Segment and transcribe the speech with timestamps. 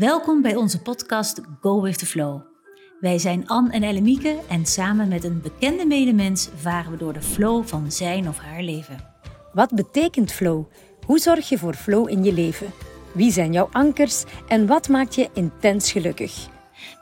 [0.00, 2.40] Welkom bij onze podcast Go With The Flow.
[3.00, 7.22] Wij zijn Anne en Ellemieke en samen met een bekende medemens varen we door de
[7.22, 8.96] flow van zijn of haar leven.
[9.52, 10.64] Wat betekent flow?
[11.06, 12.72] Hoe zorg je voor flow in je leven?
[13.12, 16.48] Wie zijn jouw ankers en wat maakt je intens gelukkig?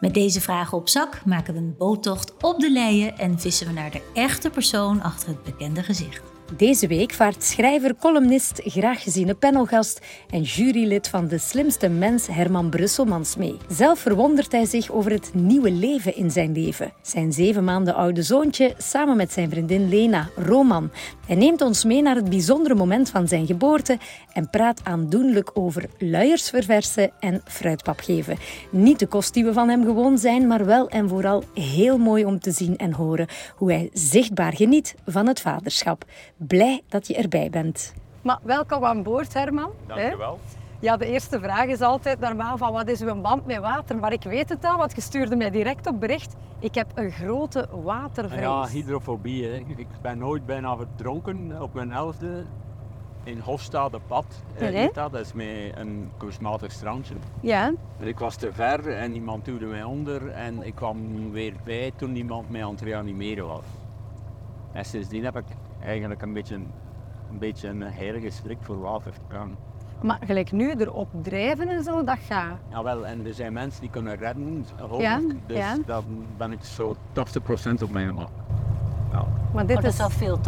[0.00, 3.72] Met deze vragen op zak maken we een boottocht op de leien en vissen we
[3.72, 6.37] naar de echte persoon achter het bekende gezicht.
[6.56, 10.00] Deze week vaart schrijver, columnist, graag geziene panelgast
[10.30, 13.56] en jurylid van De Slimste Mens Herman Brusselmans mee.
[13.68, 16.92] Zelf verwondert hij zich over het nieuwe leven in zijn leven.
[17.02, 20.90] Zijn zeven maanden oude zoontje samen met zijn vriendin Lena, Roman.
[21.26, 23.98] Hij neemt ons mee naar het bijzondere moment van zijn geboorte
[24.32, 28.36] en praat aandoenlijk over luiers verversen en fruitpap geven.
[28.70, 32.24] Niet de kost die we van hem gewoon zijn, maar wel en vooral heel mooi
[32.24, 33.26] om te zien en horen
[33.56, 36.04] hoe hij zichtbaar geniet van het vaderschap.
[36.38, 37.94] Blij dat je erbij bent.
[38.22, 39.70] Maar welkom aan boord, Herman.
[39.86, 40.38] Dankjewel.
[40.80, 43.96] Ja, de eerste vraag is altijd normaal van wat is uw band met water?
[43.96, 46.36] Maar ik weet het al, want je stuurde mij direct op bericht.
[46.58, 48.40] Ik heb een grote watervrees.
[48.40, 49.44] Ja, hydrofobie.
[49.44, 49.54] Hè.
[49.76, 52.44] Ik ben nooit bijna verdronken op mijn elfde
[53.24, 54.42] in Hofstade Pad.
[54.58, 54.94] Dat.
[54.94, 57.14] dat is met een kunstmatig strandje.
[57.40, 61.92] Ja, Ik was te ver en iemand duwde mij onder en ik kwam weer bij
[61.96, 63.64] toen iemand mij aan het reanimeren was.
[64.72, 65.44] En sindsdien heb ik
[65.84, 69.12] eigenlijk een beetje, een, beetje een heilige schrik voor water.
[69.30, 69.44] Ja.
[70.02, 72.56] maar gelijk nu erop drijven en zo, dat gaat.
[72.70, 75.36] Jawel, en er zijn mensen die kunnen redden, hoop Ja, ik.
[75.46, 75.76] Dus ja.
[75.86, 76.04] dan
[76.36, 78.28] ben ik zo 80% op mijn gemak.
[79.12, 79.24] Ja.
[79.52, 79.98] Maar dit Oh, dat is...
[79.98, 80.40] is al veel, 80%.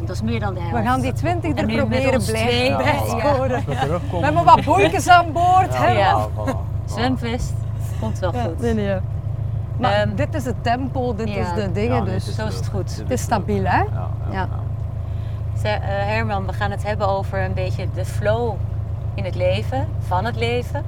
[0.00, 0.76] Dat is meer dan de helft.
[0.76, 3.04] We gaan die 20 er proberen blijven bij Ja.
[3.06, 3.64] scoren.
[3.66, 5.72] We hebben wat boeikens aan boord.
[5.74, 6.28] Ja.
[6.28, 6.56] voilà, voilà.
[6.86, 7.52] Zwemvest,
[8.00, 8.60] komt wel Ja, goed.
[8.60, 8.96] nee, nee.
[9.80, 11.40] Maar Ehm, dit is het tempo, dit ja.
[11.40, 12.96] is de dingen, Ja, dus zo is het goed.
[12.96, 13.82] het is stabiel, hè?
[14.30, 14.48] Ja,
[15.68, 18.54] eh, Herman, we gaan het hebben over een beetje de flow
[19.14, 20.84] in het leven, van het leven.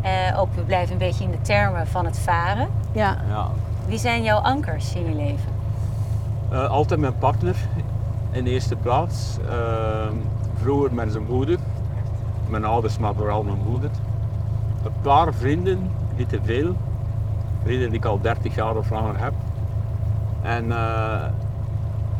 [0.00, 2.68] Eh, ook we blijven een beetje in de termen van het varen.
[2.92, 3.16] Ja.
[3.28, 3.46] Ja.
[3.86, 5.52] Wie zijn jouw ankers in je leven?
[6.50, 7.56] Eh, altijd mijn partner
[8.30, 9.38] in de eerste plaats.
[9.48, 10.14] Ehm,
[10.62, 11.58] vroeger met zijn moeder.
[12.48, 13.90] Mijn ouders, maar vooral mijn moeder.
[14.84, 16.76] Een paar vrienden, niet te veel.
[17.62, 19.32] Vrienden die ik al 30 jaar of langer heb.
[20.42, 21.24] En eh,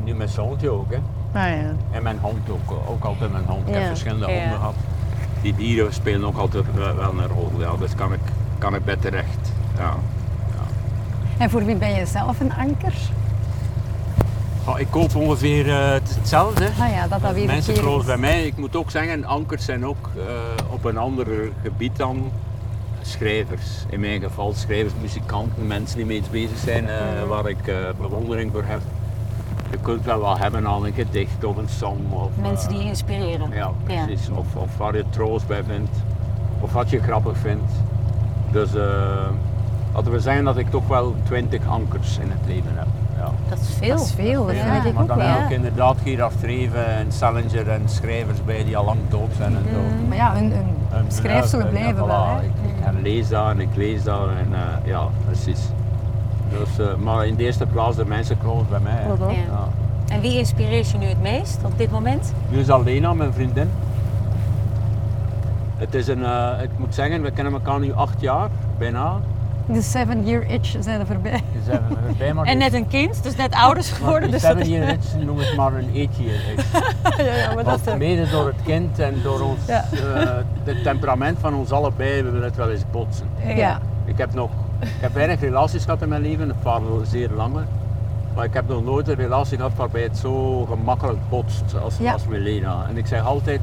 [0.04, 0.90] nu mijn zoontje ook.
[0.90, 0.96] Hè.
[1.40, 1.72] Ah, ja.
[1.90, 3.68] En mijn hond ook, ook altijd mijn hond.
[3.68, 3.78] Ik Ja.
[3.80, 4.40] heb verschillende Ja.
[4.40, 4.74] honden gehad.
[5.42, 6.86] Die dieren spelen ook altijd wel
[7.18, 7.50] een rol.
[7.58, 7.76] Ja.
[7.78, 8.20] Dus kan ik,
[8.58, 9.52] kan ik bij terecht.
[9.76, 9.94] Ja.
[11.38, 12.92] En voor wie ben je zelf een anker?
[14.66, 16.64] Ja, ik koop ongeveer eh, het- hetzelfde.
[16.80, 18.46] Ah ja, dat dat weer Mensen geloven bij mij.
[18.46, 20.22] Ik moet ook zeggen, ankers zijn ook eh,
[20.72, 21.26] op een ander
[21.62, 22.30] gebied dan
[23.02, 23.66] schrijvers.
[23.90, 27.26] In mijn geval schrijvers, muzikanten, mensen die mee bezig zijn eh, Mhm.
[27.28, 28.80] waar ik eh, bewondering voor heb.
[29.70, 31.98] Je kunt wel wat hebben aan een gedicht of een song.
[32.10, 33.50] Of, Mensen die eh, je inspireren.
[33.52, 34.28] Ja, precies.
[34.30, 35.96] Of, of waar je troost bij vindt.
[36.60, 37.72] Of wat je grappig vindt.
[38.52, 38.82] Dus eh,
[39.94, 42.86] laten we zeggen dat ik toch wel twintig ankers in het leven heb.
[43.16, 43.30] Ja.
[43.48, 43.96] Dat is veel.
[43.96, 45.26] Dat is veel, dat Ja, vind ik maar ook dan wel.
[45.26, 45.44] heb ja.
[45.44, 49.62] ik inderdaad Gerard Streven en Salinger en schrijvers bij die al lang dood zijn en
[49.72, 50.06] zo.
[50.08, 50.52] Maar ja, een, een
[50.92, 52.40] En- schrijfselen ja, blijven ja, wel, voilà.
[52.40, 52.44] hè?
[52.46, 55.60] Ik, ik herlees dat en ik lees dat en eh, ja, precies.
[56.50, 59.02] Dus, eh, maar in de eerste plaats de mensen komen bij mij.
[59.04, 59.20] Klopt.
[59.34, 59.38] Ja.
[59.50, 59.68] Ja.
[60.14, 62.32] En wie inspireert je nu het meest op dit moment?
[62.48, 63.70] Nu is Alena mijn vriendin.
[65.76, 68.48] Het is een, eh, ik moet zeggen, we kennen elkaar nu acht jaar,
[68.78, 69.16] bijna.
[69.66, 71.40] De seven year itch zijn er voorbij.
[71.64, 74.30] Zijn er bij, maar En net een kind, dus net ouders geworden.
[74.30, 76.72] Dus seven year itch noem het maar een eight year itch.
[77.26, 79.84] ja, ja, maar dat Want mede door het kind en door ons, Ja.
[79.92, 83.26] eh, het temperament van ons allebei, we willen het wel eens botsen.
[83.56, 83.78] Ja.
[84.04, 84.50] Ik heb nog,
[84.80, 87.60] ik heb weinig relaties gehad in mijn leven, een paar zeer lange.
[88.34, 92.12] Maar ik heb nog nooit een relatie gehad waarbij het zo gemakkelijk botst als, Ja.
[92.12, 92.22] als.
[92.88, 93.60] En ik zeg altijd,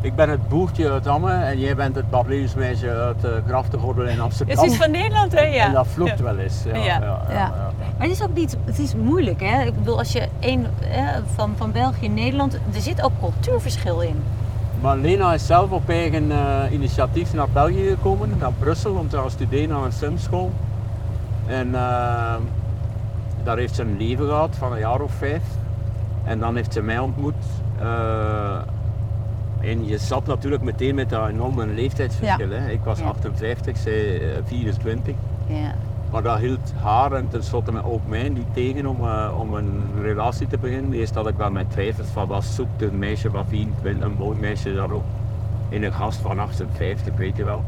[0.00, 4.20] ik ben het boertje uit Amme en jij bent het Bableusmeisje uit de Graftengordel in
[4.20, 4.56] Amsterdam.
[4.64, 5.40] Het is van Nederland, hè?
[5.40, 5.64] Ja.
[5.66, 6.62] En dat vloekt wel eens.
[6.64, 6.98] Ja, Ja.
[7.28, 7.52] ja.
[7.98, 9.62] Maar het is ook niet, het is moeilijk, hè?
[9.64, 14.00] Ik bedoel, als je een, hè, van, van België en Nederland, er zit ook cultuurverschil
[14.00, 14.22] in.
[14.86, 19.16] Maar Lena is zelf op eigen eh, initiatief naar België gekomen, naar Brussel, om te
[19.16, 20.52] gaan studeren aan een simschool.
[21.46, 22.34] En eh,
[23.42, 25.42] daar heeft ze een leven gehad van een jaar of vijf.
[26.24, 27.34] En dan heeft ze mij ontmoet.
[27.78, 28.58] Eh,
[29.60, 32.50] en je zat natuurlijk meteen met dat enorme leeftijdsverschil.
[32.50, 32.70] Hè.
[32.70, 33.04] Ik was Ja.
[33.04, 35.14] 58, zij eh, 24.
[35.46, 35.74] Ja.
[36.10, 40.46] Maar dat hield haar en tenslotte ook mij niet tegen om, eh, om een relatie
[40.46, 40.92] te beginnen.
[40.92, 44.38] Eerst had ik wel mijn twijfels van wat zoekt een meisje van 24, een mooi
[44.38, 45.04] meisje daar ook.
[45.68, 47.62] In een gast van 58, weet je wel.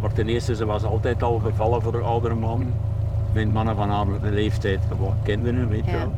[0.00, 2.64] Maar ten eerste, ze was altijd al gevallen voor een oudere man.
[3.32, 5.96] Met mannen van haar leeftijd, gewoon kinderen, weet je Ja.
[5.98, 6.12] wel.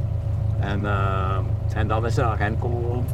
[0.60, 1.36] En, eh,
[1.74, 3.04] en dan is ze naar Gent komen.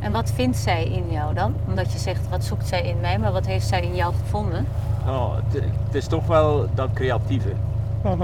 [0.00, 1.54] En wat vindt zij in jou dan?
[1.68, 4.66] Omdat je zegt, wat zoekt zij in mij, maar wat heeft zij in jou gevonden?
[5.06, 7.52] Ja, het, het is toch wel dat creatieve.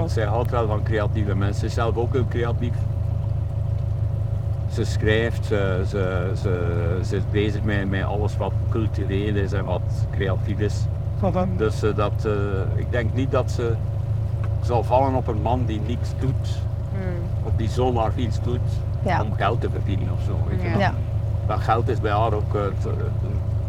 [0.05, 1.59] Zij houdt wel van creatieve mensen.
[1.59, 2.73] Ze is zelf ook heel creatief.
[4.71, 9.65] Ze schrijft, ze, ze, ze, ze is bezig met, met alles wat cultureel is en
[9.65, 9.81] wat
[10.11, 10.75] creatief is.
[11.57, 12.31] Dus eh, dat, eh,
[12.75, 13.73] ik denk niet dat ze
[14.61, 16.57] zal vallen op een man die niks doet.
[17.43, 18.59] Of die zomaar iets doet
[19.05, 19.21] Ja.
[19.21, 20.37] om geld te verdienen of zo.
[20.49, 20.93] Weet je Ja.
[21.47, 21.53] Ja.
[21.55, 22.91] Dat geld is bij haar ook, eh, het, eh,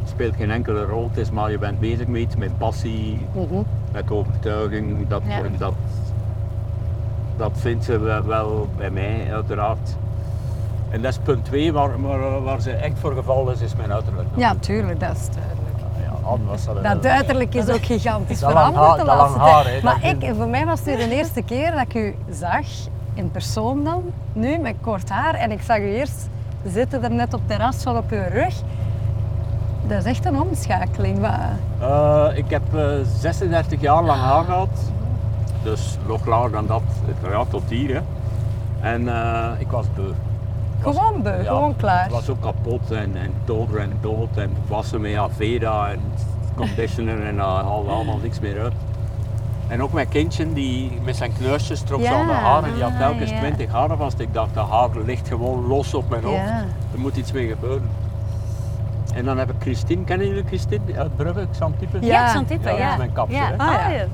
[0.01, 1.09] het speelt geen enkele rol.
[1.09, 3.55] Het is maar je bent bezig met iets, met passie, Mhm.
[3.93, 5.09] met overtuiging.
[5.09, 5.41] Dat, Ja.
[5.59, 5.75] dat,
[7.37, 9.97] dat vindt ze wel, wel bij mij, uiteraard.
[10.91, 13.93] En dat is punt 2, waar, waar, waar ze echt voor gevallen is, is mijn
[13.93, 14.29] uiterlijk.
[14.37, 15.53] Ja, tuurlijk, dat is duidelijk.
[16.05, 19.83] Ja, Anne was dat, Dat uiterlijk is ook gigantisch veranderd de laatste haar, tijd.
[19.83, 22.65] Maar ik, voor mij was het de eerste keer dat ik u zag,
[23.15, 25.35] in persoon dan, nu met kort haar.
[25.35, 26.29] En ik zag u eerst
[26.67, 28.55] zitten er net op het terras van op uw rug.
[29.87, 31.19] Dat is echt een omschakeling.
[31.21, 31.31] Wat-
[31.81, 32.85] Eh, ik heb eh,
[33.19, 34.93] 36 jaar lang haar gehad.
[35.63, 36.83] Dus nog langer dan dat,
[37.31, 37.95] ja, tot hier.
[37.95, 38.01] Hè.
[38.91, 40.11] En eh, ik was beu.
[40.81, 42.03] Gewoon beu, ja, gewoon klaar.
[42.03, 46.01] Het was ook kapot en, en dood en dood en wassen met Aveda en
[46.57, 48.73] conditioner en uh, haalde allemaal niks meer uit.
[49.69, 52.83] En ook mijn kindje die met zijn knuisjes trok Ja, aan mijn haar en die
[52.83, 53.39] had ah, telkens ja.
[53.39, 54.19] 20 haren vast.
[54.19, 56.37] Ik dacht, dat haar ligt gewoon los op mijn hoofd.
[56.37, 56.65] Ja.
[56.93, 57.91] Er moet iets mee gebeuren.
[59.15, 61.99] En dan heb ik Christine, kennen jullie Christine uit Brugge, Xantippe?
[62.01, 62.43] Ja.
[62.47, 63.47] Type, Ja, dat is mijn kapsel, Ja.
[63.47, 63.57] hè?
[63.57, 64.07] Ah, ja.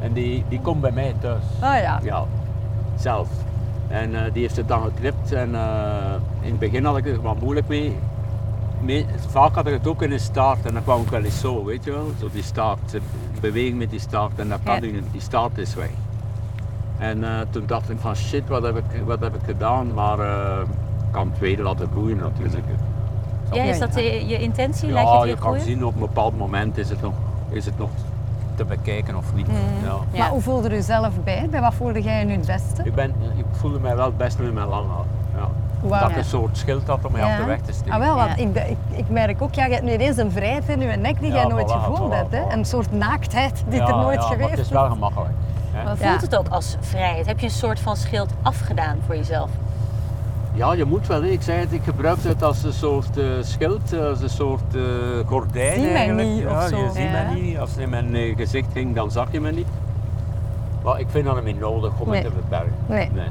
[0.00, 1.42] En die, die komt bij mij thuis.
[1.60, 2.00] Ah ja.
[2.02, 2.24] Ja,
[2.96, 3.28] zelf.
[3.88, 7.22] En eh, die heeft het dan geknipt en eh, in het begin had ik er
[7.22, 7.96] wat moeilijk mee.
[9.28, 11.64] Vaak had ik het ook in een staart en dan kwam ik wel eens zo,
[11.64, 12.06] weet je wel.
[12.20, 12.96] Zo die staart,
[13.40, 14.80] beweging met die staart en dat kan Ja.
[14.80, 15.90] niet, die staart is weg.
[16.98, 19.94] En eh, toen dacht ik van shit, wat heb ik, wat heb ik gedaan?
[19.94, 20.60] Maar eh,
[21.06, 22.66] ik kan het tweede laten groeien natuurlijk.
[23.52, 24.88] Ja, is dat je, je intentie?
[24.90, 25.64] Laat je Ja, het je weer kan groeien?
[25.64, 27.12] zien op een bepaald moment is het nog,
[27.50, 27.90] is het nog
[28.54, 29.46] te bekijken of niet.
[29.82, 29.88] Ja.
[30.12, 30.18] Ja.
[30.18, 31.46] Maar hoe voelde u zelf bij?
[31.50, 32.82] Bij wat voelde jij nu het beste?
[32.84, 34.86] Ik, ben, ik voelde mij wel het beste met mijn lang
[35.82, 37.32] Dat ik een soort schild had om mij Ja.
[37.32, 37.92] af de weg te steken.
[37.92, 38.36] Ah, wel, want Ja.
[38.36, 41.20] ik, ik, ik merk ook, ja, je hebt nu ineens een vrijheid in je nek
[41.20, 42.32] die Ja, jij nooit voilà, gevoeld voilà, hebt.
[42.32, 42.40] Hè?
[42.42, 42.52] voilà.
[42.52, 45.30] Een soort naaktheid die Ja, er nooit geweest het is wel gemakkelijk.
[45.72, 45.84] hè.
[45.84, 46.08] Maar Ja.
[46.08, 47.26] voelt het ook als vrijheid?
[47.26, 49.50] Heb je een soort van schild afgedaan voor jezelf?
[50.54, 51.22] Ja, je moet wel.
[51.22, 51.28] hè.
[51.28, 54.82] Ik zei het, ik gebruik het als een soort eh, schild, als een soort eh,
[55.26, 56.28] gordijn Zie mij eigenlijk.
[56.28, 56.76] niet, ja, of zo.
[56.76, 57.58] Je ziet mij niet.
[57.58, 59.66] Als het in mijn eh, gezicht ging, dan zag je me niet.
[60.84, 62.22] Maar ik vind dat niet nodig om Nee.
[62.22, 62.72] het te verbergen.
[62.86, 63.10] Nee.
[63.14, 63.26] nee.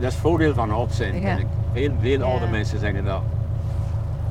[0.00, 1.36] Dat is het voordeel van oud zijn, Ja.
[1.72, 3.20] Heel veel oude mensen zeggen dat.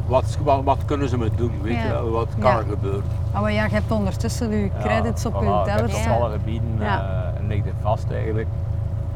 [0.07, 1.51] Wat, wat, wat kunnen ze me doen?
[1.61, 1.83] Weet Ja.
[1.83, 1.89] je?
[1.89, 2.09] wel?
[2.09, 2.57] Wat kan Ja.
[2.57, 3.03] er gebeuren?
[3.31, 5.89] Ah, maar ja, je hebt ondertussen je credits op voilà, je teller.
[5.89, 6.15] Ja.
[6.15, 8.47] Op alle gebieden eh, ligt het vast eigenlijk.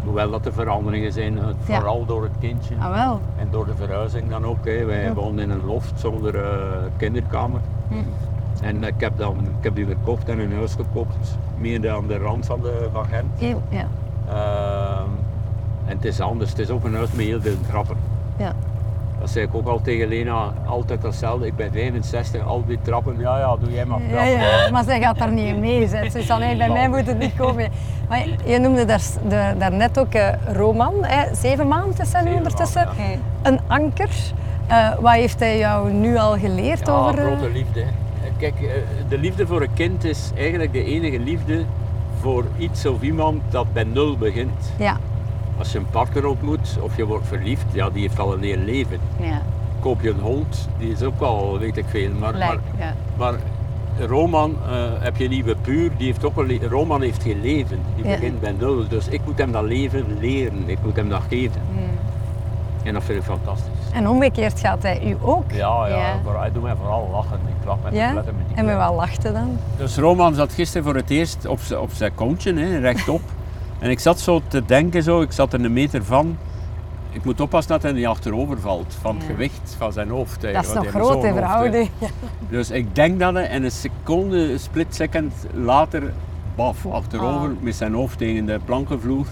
[0.04, 2.76] Hoewel dat er veranderingen zijn, eh, vooral door het kindje.
[2.80, 3.20] Ah wel.
[3.40, 4.66] En door de verhuizing dan ook.
[4.66, 4.86] Hè.
[4.86, 6.52] Wij woonden in een loft zonder eh,
[6.98, 7.60] kinderkamer.
[7.88, 7.96] Hm.
[8.62, 12.18] En ik heb, dan, ik heb die verkocht en een huis gekocht, meer aan de
[12.18, 13.58] rand van, de, van Gent.
[13.70, 13.88] Ja.
[15.86, 17.98] En het is anders, het is ook een huis met heel veel trappen.
[18.38, 18.54] Ja.
[19.20, 21.46] Dat zei ik ook al tegen Lena, altijd hetzelfde.
[21.48, 23.16] Ik ben 65, al die trappen.
[23.20, 24.32] Ja, ja, doe jij maar trappen.
[24.32, 25.88] ja, maar zij gaat daar niet mee.
[25.88, 27.68] Ze van, hey, bij mij moet het niet komen.
[28.10, 31.36] Maar je- noemde daar, de, daarnet ook eh, Roman, hè?
[31.36, 32.86] zeven maanden hij nu ondertussen.
[32.88, 34.10] maanden, Een anker.
[34.68, 37.18] Eh, wat heeft hij jou nu al geleerd Ja, over...
[37.20, 37.84] eh, grote liefde.
[38.38, 38.54] Kijk,
[39.10, 41.64] de liefde voor een kind is eigenlijk de enige liefde
[42.20, 44.72] voor iets of iemand dat bij nul begint.
[44.78, 44.98] Ja,
[45.58, 48.58] Als je een partner ontmoet of je wordt verliefd, ja, die heeft al een heel
[48.58, 49.00] leven.
[49.20, 49.42] Ja,
[49.80, 52.10] Koop je een hond, die is ook al, weet ik veel.
[52.20, 52.58] Maar, maar.
[52.80, 52.94] Ja.
[53.18, 53.34] maar
[54.08, 57.80] Roman, eh, heb je nieuwe puur, die heeft ook een Roman heeft geen leven.
[57.96, 58.12] Die Ja.
[58.12, 58.88] begint bij nul.
[58.88, 61.62] Dus ik moet hem dat leven leren, ik moet hem dat geven.
[61.74, 61.82] Hmm.
[62.84, 63.72] En dat vind ik fantastisch.
[63.94, 65.52] en omgekeerd gaat hij u ook.
[65.52, 66.20] Ja, ja, Ja.
[66.24, 67.40] voor- hij doet mij vooral lachen.
[67.60, 68.08] Ik lach met Ja?
[68.10, 68.76] de met die En met kleine.
[68.86, 69.58] wat lachte dan?
[69.78, 73.22] Dus Roman zat gisteren voor het eerst op zijn, op zijn kontje, hè, rechtop.
[73.84, 76.38] en ik zat zo te denken, zo, ik zat er een meter van.
[77.12, 79.32] Ik moet oppassen dat hij niet achterover valt van het Ja.
[79.32, 80.42] gewicht van zijn hoofd.
[80.42, 81.90] Dat is nog groot in verhouding.
[82.50, 86.14] Dus ik denk dat hij in een seconde, een split second later,
[86.56, 89.26] baf, achterover met zijn hoofd tegen de plankenvloer.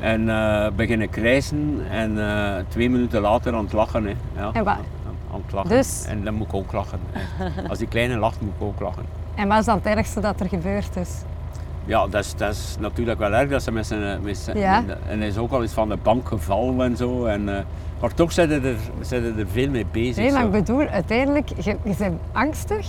[0.00, 4.04] En eh beginnen krijsen en eh, twee minuten later aan het lachen.
[4.04, 4.14] Hè.
[4.36, 4.84] Ja, En wat- aan,
[5.32, 5.70] aan het lachen.
[5.70, 6.04] Dus?
[6.08, 6.98] En dan moet ik ook lachen.
[7.12, 7.68] hè.
[7.70, 9.02] Als die kleine lacht, moet ik ook lachen.
[9.34, 11.10] En wat is dan het ergste dat er gebeurd is?
[11.86, 14.22] Ja, dat is, dat is natuurlijk wel erg dat ze met zijn...
[14.22, 14.82] Met zijn Ja.
[15.08, 17.24] En hij is ook al eens van de bank gevallen en zo.
[17.24, 17.64] En, eh,
[18.00, 20.16] maar toch zijn er, zijn er veel mee bezig.
[20.16, 20.46] Nee, maar zo.
[20.46, 22.86] ik bedoel, uiteindelijk, je, je bent angstig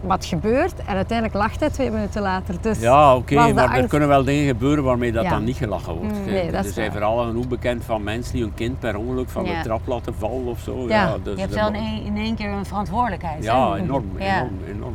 [0.00, 2.54] wat gebeurt en uiteindelijk lacht hij twee minuten later.
[2.60, 5.30] Dus Ja, oké, maar er kunnen wel dingen gebeuren waarmee dat Ja.
[5.30, 6.18] dan niet gelachen wordt.
[6.18, 6.96] Mm, nee, dat er is zijn waar.
[6.98, 9.56] verhalen genoeg bekend van mensen die hun kind per ongeluk van Ja.
[9.58, 10.88] de trap laten vallen of zo.
[10.88, 11.02] Ja.
[11.02, 11.72] Ja, dus Je hebt wel
[12.04, 13.44] in één, keer een verantwoordelijkheid.
[13.44, 13.78] Ja, hè?
[13.78, 14.36] enorm, Ja.
[14.36, 14.94] enorm, enorm.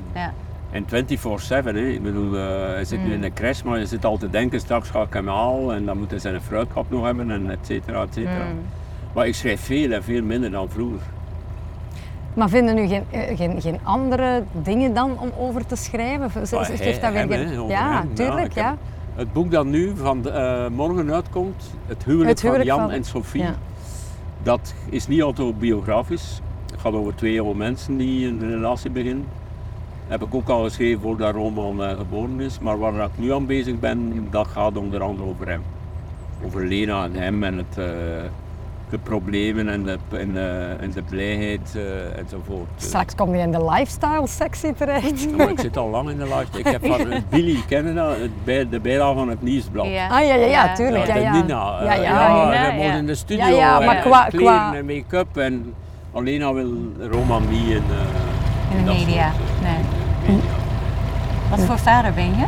[0.78, 1.88] En 24-7, hè.
[1.88, 3.06] ik bedoel, eh, hij zit Mm.
[3.08, 5.76] nu in de crash, maar je zit al te denken, straks ga ik hem halen
[5.76, 8.44] en dan moet hij zijn fruitkap nog hebben en et cetera, et cetera.
[8.46, 8.60] Mm.
[9.14, 11.00] Maar ik schrijf veel en veel minder dan vroeger.
[12.34, 16.48] Maar vinden u geen, eh, geen, geen andere dingen dan om over te schrijven?
[16.48, 18.14] Ze- hij- geeft dat weer hem, geen- Ja, hem.
[18.14, 18.78] tuurlijk, ja.
[19.16, 22.98] Het boek dat nu van eh, morgen uitkomt, Het huwelijk, Het huwelijk van Jan van-
[22.98, 23.56] en Sophie, ja.
[24.44, 26.42] dat is niet autobiografisch.
[26.72, 29.26] Het gaat over twee jonge mensen die een relatie beginnen.
[30.08, 32.60] Heb ik ook al geschreven voordat Roman eh, geboren is.
[32.60, 35.62] Maar waar ik nu aan bezig ben, dat gaat onder andere over hem.
[36.46, 37.86] Over Lena en hem en het, eh,
[38.90, 42.68] de problemen en de, en, eh, en de blijheid eh, enzovoort.
[42.78, 45.22] Straks kom je in de lifestyle sectie terecht.
[45.24, 46.58] Ja, maar ik zit al lang in de live.
[46.60, 48.18] Ik heb van Billy, kennen dat?
[48.18, 49.86] Het bij, de bijlage van het nieuwsblad.
[49.88, 50.08] Ja.
[50.08, 51.08] Ah ja, ja, ja, tuurlijk.
[51.08, 51.32] Ja, de ja.
[51.32, 51.84] Nina.
[51.84, 52.02] Ja, ja.
[52.54, 55.38] ja, Nina, in de studio Ja, ja, maar en qua- kleren qua- en make-up.
[55.38, 55.74] En
[56.14, 59.32] Alena wil Roman niet in, eh, In de media.
[59.32, 59.97] soort, Nee.
[60.28, 60.50] Media.
[61.50, 62.46] Wat voor vader ben je?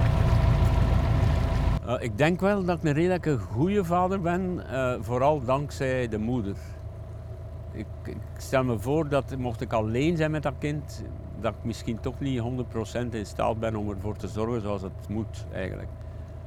[1.86, 6.18] Eh, ik denk wel dat ik een redelijk goede vader ben, eh, vooral dankzij de
[6.18, 6.56] moeder.
[7.72, 11.04] Ik, ik stel me voor dat mocht ik alleen zijn met dat kind,
[11.42, 15.10] dat ik misschien toch niet 100% in staat ben om ervoor te zorgen zoals het
[15.10, 15.90] moet eigenlijk.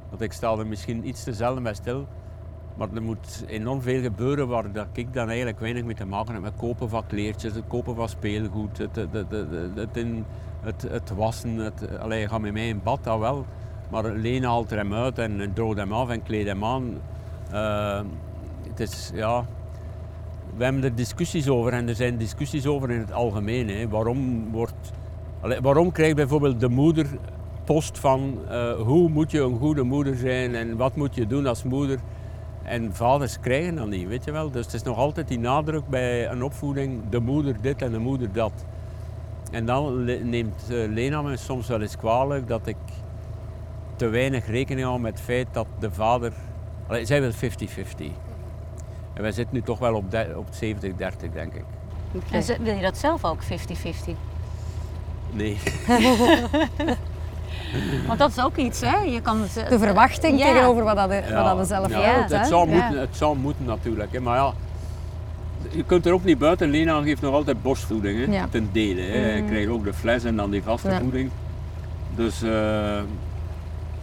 [0.08, 2.06] Want ik sta er misschien iets te zelden bij stil,
[2.76, 6.34] maar er moet enorm veel gebeuren waar dat ik dan eigenlijk weinig mee te maken
[6.34, 6.42] heb.
[6.44, 10.24] Het kopen van kleertjes, het kopen van speelgoed, het, het, het, het, het, in-
[10.62, 11.56] het, het wassen.
[11.56, 13.46] Het, allee, ga met mij in bad, dat wel.
[13.90, 16.98] Maar Lena haalt hem uit en droogt hem af en kleedt hem aan.
[17.50, 18.00] Eh,
[18.68, 19.44] het is, ja...
[20.56, 23.68] We hebben er discussies over en er zijn discussies over in het algemeen.
[23.68, 23.88] Hè.
[23.88, 24.92] Waarom, wordt,
[25.40, 27.06] allee, waarom krijgt bijvoorbeeld de moeder
[27.64, 31.46] post van eh, hoe moet je een goede moeder zijn en wat moet je doen
[31.46, 31.98] als moeder?
[32.62, 34.50] En vaders krijgen dat niet, weet je wel.
[34.50, 37.98] Dus het is nog altijd die nadruk bij een opvoeding, de moeder dit en de
[37.98, 38.52] moeder dat.
[39.52, 42.76] En dan neemt eh, Lena me soms wel eens kwalijk dat ik
[43.96, 46.32] te weinig rekening hou met het feit dat de vader...
[46.88, 47.34] Allee, zij wil 50-50.
[49.14, 51.64] En wij zitten nu toch wel op, de- op 70-30, denk ik.
[52.30, 53.46] En ze- wil je dat zelf ook 50-50?
[55.30, 55.58] Nee.
[58.06, 58.96] Want dat is ook iets, hè?
[58.98, 60.46] Je kan het, De verwachting Ja.
[60.46, 62.30] tegenover wat, dat, wat dat we zelf ja, wilt.
[62.30, 62.74] het, zou Ja.
[62.82, 64.12] moeten, het zou moeten natuurlijk.
[64.12, 64.20] Hè.
[64.20, 64.52] Maar ja,
[65.70, 66.70] je kunt er ook niet buiten.
[66.70, 68.46] Lena geeft nog altijd borstvoeding, hè, Ja.
[68.50, 69.00] ten dele.
[69.00, 69.18] Hè.
[69.18, 70.98] Hij krijgt ook de fles en dan die vaste Ja.
[71.00, 71.30] voeding.
[72.14, 72.98] Dus eh,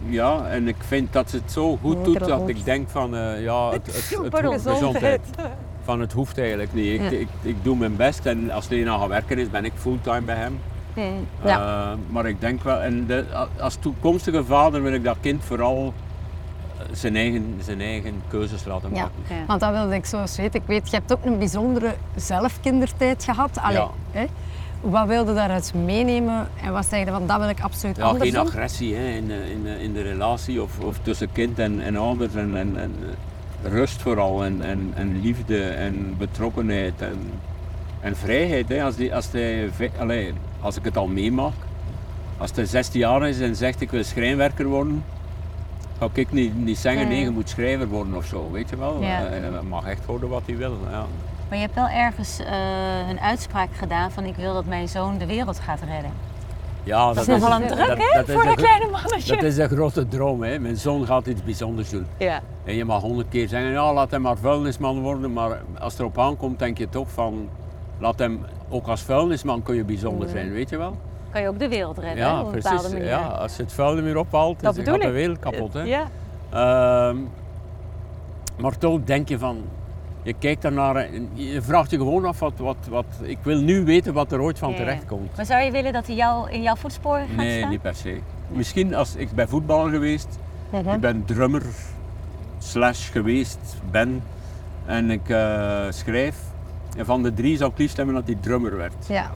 [0.05, 3.15] ja, en ik vind dat ze het zo goed Lekker doet dat ik denk van
[3.15, 5.21] eh, ja, het, het, het, hoeft- gezondheid.
[5.83, 6.85] Van het hoeft eigenlijk niet.
[6.85, 7.09] Ik, Ja.
[7.17, 10.35] ik, ik doe mijn best en als Lena gaat werken is, ben ik fulltime bij
[10.35, 10.59] hem.
[11.43, 11.59] Ja.
[11.91, 13.25] Eh, maar ik denk wel, en de,
[13.59, 15.93] als toekomstige vader wil ik dat kind vooral
[16.91, 19.11] zijn eigen, zijn eigen keuzes laten maken.
[19.29, 19.35] Ja.
[19.47, 20.59] Want dat wilde ik zo eens weten.
[20.59, 23.57] Ik weet, je hebt ook een bijzondere zelfkindertijd gehad.
[23.61, 23.89] Allee, Ja.
[24.11, 24.25] hè?
[24.81, 28.23] Wat wilde daaruit meenemen en wat zei je van dat wil ik absoluut Ja, anders
[28.23, 28.47] geen doen?
[28.47, 31.95] agressie hè, in, de- in, de- in de relatie of, of tussen kind en, en
[31.97, 32.35] ouders.
[32.35, 32.95] En, en, en
[33.63, 37.31] eh, rust vooral en, en, en liefde en betrokkenheid en,
[37.99, 38.69] en vrijheid.
[38.69, 38.83] Hè.
[38.83, 41.53] Als, die, als, hij, vi- allee, als ik het al meemaak,
[42.37, 45.03] als hij 16 jaar is en zegt ik wil schrijnwerker worden,
[45.99, 49.01] ga ik niet, niet zeggen nee, je moet schrijver worden of zo, weet je wel.
[49.01, 49.25] Ja.
[49.25, 50.77] Eh, Hij mag echt worden wat hij wil.
[50.91, 51.05] Ja.
[51.49, 55.17] Maar je hebt wel ergens eh, een uitspraak gedaan van ik wil dat mijn zoon
[55.17, 56.11] de wereld gaat redden.
[56.83, 59.35] Ja, Dat is nogal een druk, hè, voor gro- kleine mannetje.
[59.35, 60.43] Dat is een grote droom.
[60.43, 60.59] Hè.
[60.59, 62.05] Mijn zoon gaat iets bijzonders doen.
[62.17, 62.41] Ja.
[62.63, 65.33] En je mag honderd keer zeggen, ja, laat hem maar vuilnisman worden.
[65.33, 67.49] Maar als het erop aankomt, denk je toch van,
[67.97, 70.97] laat hem, ook als vuilnisman kun je bijzonder zijn, weet je wel?
[71.31, 72.91] Kan je ook de wereld redden, hè, Ja, op een bepaalde precies.
[72.93, 73.07] manier.
[73.09, 75.73] Ja, als je het vuil meer ophaalt, Dat dan bedoel gaat de wereld kapot.
[75.73, 75.81] Hè.
[75.81, 76.07] Ja.
[76.49, 77.17] Ehm,
[78.59, 79.61] maar toch denk je van,
[80.23, 83.83] je kijkt daarnaar en je vraagt je gewoon af wat, wat, wat, ik wil nu
[83.85, 84.83] weten wat er ooit van Ja, ja.
[84.83, 85.35] terecht komt.
[85.35, 87.69] Maar zou je willen dat hij jou in jouw voetsporen gaat Nee, staan?
[87.69, 88.19] niet per se.
[88.47, 90.39] Misschien als ik ben voetballer geweest,
[90.71, 90.89] Mhm.
[90.89, 91.61] ik ben drummer
[92.57, 93.59] slash geweest,
[93.91, 94.23] ben
[94.85, 96.37] en ik eh, schrijf.
[96.97, 98.93] En van de drie zou ik liefst hebben dat hij drummer werd.
[99.07, 99.31] Ja.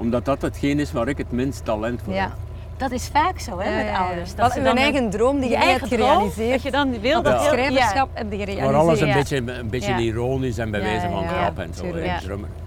[0.00, 2.20] Omdat dat hetgeen is waar ik het minst talent voor Ja.
[2.22, 2.30] heb.
[2.76, 3.98] Dat is vaak zo, hè, Ja, met ja, ja.
[4.06, 4.34] ouders.
[4.34, 6.52] Wat, ze uw dan eigen droom die je, je niet eigen hebt droom, gerealiseerd.
[6.52, 8.74] dat je dan wil dat dat schrijverschap heb je Maar gerealiseerd.
[8.74, 9.14] alles een Ja.
[9.14, 9.98] beetje, een beetje Ja.
[9.98, 11.28] ironisch en bij Ja, wijze ja, van ja.
[11.28, 11.86] grap en zo.
[11.98, 12.18] Ja.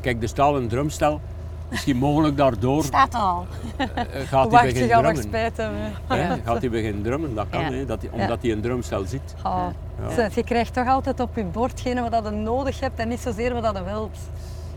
[0.01, 1.21] Kijk, er staat een drumstel.
[1.69, 2.83] Misschien mogelijk daardoor Ja.
[2.83, 3.45] Staat al.
[3.77, 3.95] eh, gaat
[4.41, 5.23] hij Wacht, je beginnen drummen.
[5.23, 5.79] spijt hebben.
[6.07, 7.71] Hè, Gaat hij beginnen drummen, dat kan, Ja.
[7.71, 9.35] hè, dat hij, omdat hij een drumstel ziet.
[9.43, 9.65] Oh.
[10.17, 10.29] Ja.
[10.35, 13.61] Je krijgt toch altijd op je bord hetgene wat je nodig hebt en niet zozeer
[13.61, 14.17] wat je wilt.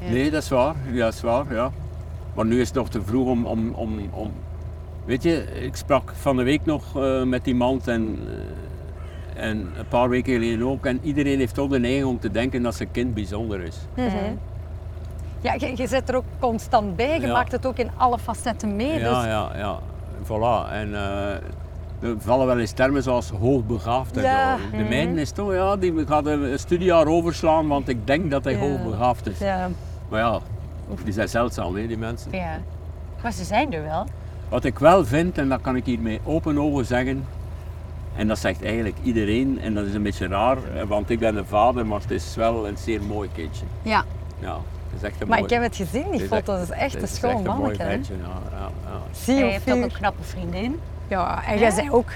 [0.00, 0.10] Ja.
[0.10, 0.74] Nee, dat is waar.
[0.92, 1.70] Ja, dat is waar, ja.
[2.36, 4.30] Maar nu is het nog te vroeg om, om, om, om
[5.04, 8.18] Weet je, ik sprak van de week nog eh, met iemand en,
[9.36, 10.86] eh, en een paar weken geleden ook.
[10.86, 13.76] En iedereen heeft toch de neiging om te denken dat zijn kind bijzonder is.
[13.94, 14.06] Mhm.
[15.40, 17.20] Ja, je, je zit er ook constant bij.
[17.20, 17.32] Je Ja.
[17.32, 18.98] maakt het ook in alle facetten mee.
[18.98, 19.78] Ja, dus ja, ja.
[20.24, 20.72] Voilà.
[20.72, 21.30] En eh,
[22.00, 24.56] er vallen wel eens termen zoals hoogbegaafd en Ja.
[24.70, 24.76] zo.
[24.76, 28.44] De mijne is toch, ja, die gaat een een studiejaar overslaan, want ik denk dat
[28.44, 28.58] hij Ja.
[28.58, 29.38] hoogbegaafd is.
[29.38, 29.68] ja.
[30.08, 30.40] Maar ja,
[31.04, 32.32] die zijn zeldzaam, hè, die mensen.
[32.32, 32.58] Ja.
[33.22, 34.06] Maar ze zijn er wel.
[34.48, 37.26] Wat ik wel vind, en dat kan ik hier met open ogen zeggen,
[38.16, 41.44] en dat zegt eigenlijk iedereen, en dat is een beetje raar, want ik ben de
[41.44, 43.64] vader, maar het is wel een zeer mooi kindje.
[43.82, 44.04] ja.
[44.40, 44.52] Ja,
[44.90, 46.58] het is echt een Maar mooi ik heb het gezien, die het is foto's.
[46.58, 47.82] Het is echt een schoon echt een mooi manneke.
[47.82, 47.88] hè.
[47.90, 49.00] ventje, ja, ja, ja.
[49.12, 50.80] Zie En je je hebt ook een knappe vriendin.
[51.08, 52.08] Ja, en jij zei ook.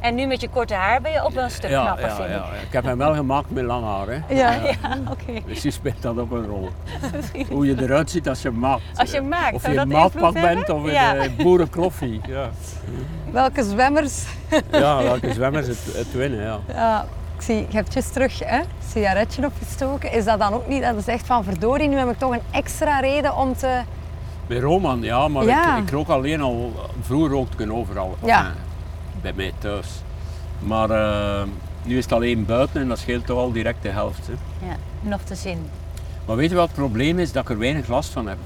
[0.00, 2.14] En nu met je korte haar ben je ook wel een stuk Ja, knapper, ja,
[2.14, 2.42] vind ja, ik.
[2.42, 2.56] ja.
[2.66, 4.06] Ik heb hem wel gemaakt met lang haar.
[4.08, 4.34] Hè.
[4.34, 4.52] Ja.
[4.52, 5.40] Ja, oké.
[5.46, 6.68] Dus je speelt dat ook een rol.
[7.50, 8.82] Hoe je eruit ziet als je maakt.
[8.96, 11.12] Als je eh, maakt, Of je een maatpak bent of in Ja.
[11.12, 12.20] de boerenkloffie.
[12.28, 12.50] Ja,
[13.32, 14.24] Welke zwemmers?
[14.70, 16.40] ja welke zwemmers het, het winnen.
[16.44, 16.58] Ja.
[16.74, 20.12] Ja, ik zie, je hebt juist terug hè, een sigaretje opgestoken.
[20.12, 22.40] Is dat dan ook niet dat je zegt van verdorie, nu heb ik toch een
[22.50, 23.80] extra reden om te...
[24.46, 25.76] Bij Roman, ja, maar Ja.
[25.76, 26.72] Ik, ik rook alleen al.
[27.00, 28.16] Vroeger rookte ik overal.
[28.24, 28.46] Ja.
[29.22, 29.86] Bij mij thuis.
[30.58, 31.42] Maar eh,
[31.82, 34.26] nu is het alleen buiten en dat scheelt toch al direct de helft.
[34.26, 34.66] Hè.
[34.66, 35.58] Ja, nog te zin.
[36.26, 37.32] Maar weet je wat het probleem is?
[37.32, 38.38] Dat ik er weinig last van heb.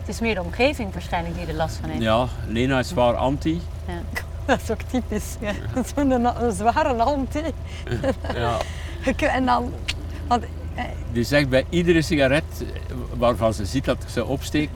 [0.00, 2.02] Het is meer de omgeving waarschijnlijk die er last van heeft.
[2.02, 3.60] Ja, Lena is zwaar anti.
[4.46, 5.36] Dat is ook typisch.
[5.40, 5.52] Ja.
[5.94, 7.42] Zo'n een zware anti.
[8.34, 8.56] Ja.
[9.16, 9.72] En dan...
[10.26, 10.44] Want,
[10.74, 12.64] eh, Die zegt bij iedere sigaret
[13.16, 14.68] waarvan ze ziet dat ik ze opsteek,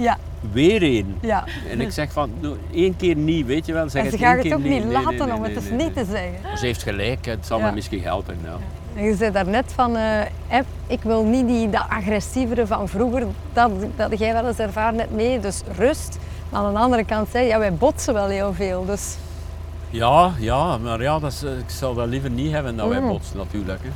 [0.00, 0.18] ja,
[0.52, 1.14] weer één.
[1.20, 1.44] ja.
[1.70, 3.88] En ik zeg van, nou, één keer niet, weet je wel.
[3.88, 5.94] Zeg En ze één het ook niet Nee, laten nee, nee, om het dus niet
[5.94, 6.58] te zeggen.
[6.58, 8.38] Ze heeft gelijk, het zal me misschien helpen.
[8.44, 8.56] Ja.
[8.94, 13.70] En je zei daarnet van, eh, ik wil niet die, dat agressievere van vroeger, dat,
[13.96, 16.18] dat jij wel eens ervaren hebt mee, dus rust.
[16.48, 19.16] Maar aan de andere kant zei je, ja, wij botsen wel heel veel, dus
[19.90, 23.00] Ja, ja, maar ja, dat is, eh, ik zou dat liever niet hebben dan wij
[23.00, 23.08] Mm.
[23.08, 23.82] botsen natuurlijk.
[23.82, 23.88] Hè.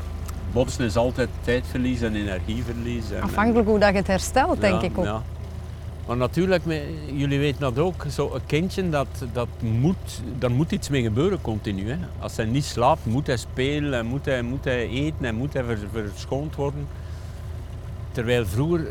[0.53, 3.11] Botsen is altijd tijdverlies en energieverlies.
[3.11, 5.05] En, afhankelijk hoe dat je het herstelt, denk ik ook.
[5.05, 5.23] Ja.
[6.07, 6.63] Maar natuurlijk,
[7.13, 11.91] jullie weten dat ook, zo'n kindje, dat, dat moet, daar moet iets mee gebeuren continu.
[11.91, 11.97] Hè.
[12.19, 15.53] Als hij niet slaapt, moet hij spelen, en moet hij, moet hij eten en moet
[15.53, 16.87] hij vers- verschoond worden.
[18.13, 18.91] Terwijl vroeger,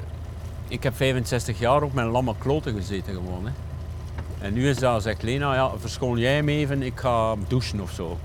[0.68, 3.46] ik heb 65 jaar op mijn lamme kloten gezeten gewoon.
[3.46, 3.52] Hè.
[4.46, 7.92] En nu is dat, zegt Lena, ja, verschoon jij hem even, ik ga douchen of
[7.92, 8.18] zo.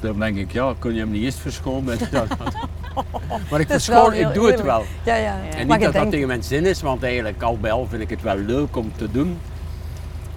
[0.00, 1.98] Dan denk ik, ja, kun je hem niet eerst verschonen?
[3.50, 4.84] maar ik verschoon, heel ik doe het wel.
[5.04, 5.34] Ja, ja.
[5.50, 7.72] En En Maar niet je dat dat tegen mijn zin is, want eigenlijk al bij
[7.72, 9.38] al vind ik het wel leuk om te doen.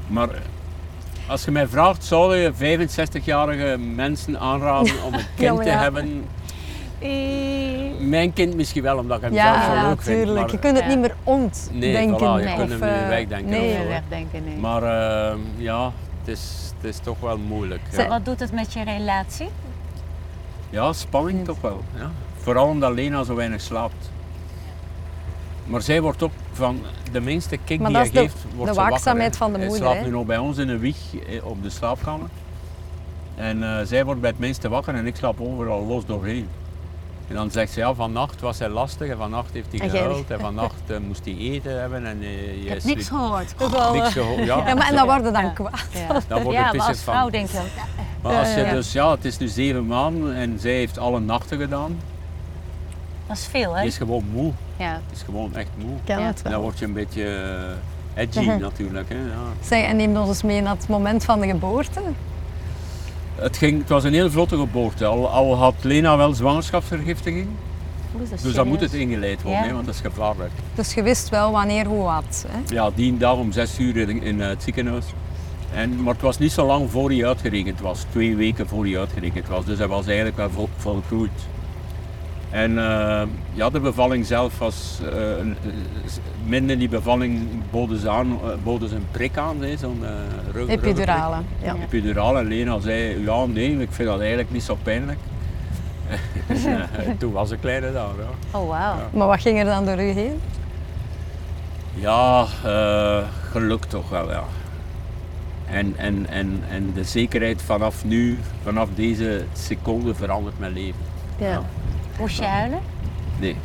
[0.08, 0.30] Maar
[1.28, 5.78] als je mij vraagt, zou je 65-jarige mensen aanraden om een kind te ja.
[5.78, 6.24] hebben?
[8.10, 10.04] Mijn kind misschien wel, omdat ik hem zelf Ja, zo leuk natuurlijk.
[10.04, 10.28] vind.
[10.28, 10.90] Je Maar, kunt het Ja.
[10.90, 11.80] niet meer ontdenken.
[11.80, 13.88] Nee, voilà, je kunt hem niet eh, wegdenken Nee, of zo, hè.
[13.88, 14.58] wegdenken, nee.
[14.58, 17.82] maar eh, ja, het is, het is toch wel moeilijk.
[17.92, 19.50] Ja, Wat doet het met je relatie?
[20.70, 21.84] ja spanning toch wel.
[21.96, 22.12] Ja.
[22.48, 24.12] Vooral omdat Lena zo weinig slaapt.
[25.66, 26.82] Maar zij wordt ook van
[27.12, 29.52] de minste kick Maar die hij is de- geeft, wordt de ze wakker, waakzaamheid van
[29.54, 30.06] de Hij moeder, slaapt hè.
[30.06, 32.28] nu nog bij ons in een wieg eh, op de slaapkamer.
[33.36, 36.48] En eh, zij wordt bij het minste wakker en ik slaap overal los doorheen.
[37.28, 40.40] En dan zegt ze, ja, vannacht was hij lastig en vannacht heeft hij gehuild en
[40.40, 43.56] vannacht eh, moest hij eten hebben en eh Ik jij heb niks gehoord.
[43.94, 44.46] Niks eh, gehoord.
[44.46, 45.50] Ja, Ja, maar en dan worden dan Ja.
[45.50, 45.86] kwaad.
[45.94, 47.62] Ja, Dan wordt het maar als van- vrouw denk je,
[48.22, 51.60] Maar als je dus, ja, het is nu zeven maanden en zij heeft alle nachten
[51.60, 51.98] gedaan.
[53.28, 53.80] Dat is veel hè?
[53.82, 54.52] Die is gewoon moe.
[54.78, 55.02] Ja.
[55.14, 55.96] Is gewoon echt moe.
[55.96, 56.26] Ik ken Ja.
[56.26, 57.24] het En dan word je een beetje
[58.16, 59.10] eh, edgy natuurlijk.
[59.10, 59.44] Hè, ja.
[59.64, 62.02] Zeg, en neem ons eens mee naar het moment van de geboorte.
[63.36, 65.06] Het, ging, het was een heel vlotte geboorte.
[65.06, 67.48] Al, al had Lena wel zwangerschapsvergiftiging.
[68.30, 69.68] Dat Dus dan moet het ingeleid worden, Ja.
[69.68, 70.52] hè, want dat is gevaarlijk.
[70.76, 72.46] Dus je wist wel wanneer, hoe, wat.
[72.48, 72.76] Hè?
[72.76, 75.06] Ja, die dag om zes uur in, in eh, het ziekenhuis.
[75.74, 78.06] En, maar het was niet zo lang voor hij uitgerekend was.
[78.12, 79.66] Twee weken voor hij uitgerekend was.
[79.66, 81.32] Dus hij was eigenlijk wel vol, volgroeid.
[82.50, 83.22] En eh,
[83.54, 85.72] ja, de bevalling zelf was eh, een- eh,
[86.46, 90.90] minder die bevalling boden ze, aan, eh, boden ze een prik aan, zo'n rug- ruggenprik.
[90.92, 91.38] Epidurale.
[91.62, 91.76] Ja.
[91.84, 92.40] Epidurale.
[92.40, 95.20] En Lena zei, ja nee, ik vind dat eigenlijk niet zo pijnlijk.
[96.48, 96.66] En,
[96.98, 98.12] eh, toen was een kleine dag.
[98.18, 98.58] Ja.
[98.60, 98.96] Oh wauw.
[99.14, 100.40] Maar wat ging er dan door u heen?
[101.94, 104.44] Ja, eh, geluk toch wel, ja.
[105.70, 111.00] En, en, en, en de zekerheid vanaf nu, vanaf deze seconde verandert mijn leven.
[111.38, 111.62] Ja.
[112.20, 112.80] Moest je huilen?
[113.40, 113.56] Nee.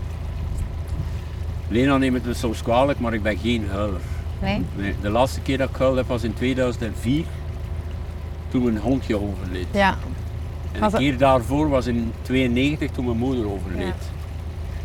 [1.69, 4.01] Lena neemt het me soms kwalijk, maar ik ben geen huiler.
[4.41, 4.65] Nee?
[4.75, 7.25] Nee, de laatste keer dat ik huilde heb was in 2004,
[8.49, 9.67] toen mijn hondje overleed.
[9.71, 9.97] Ja.
[10.73, 13.95] En een keer daarvoor was in 92 toen mijn moeder overleed.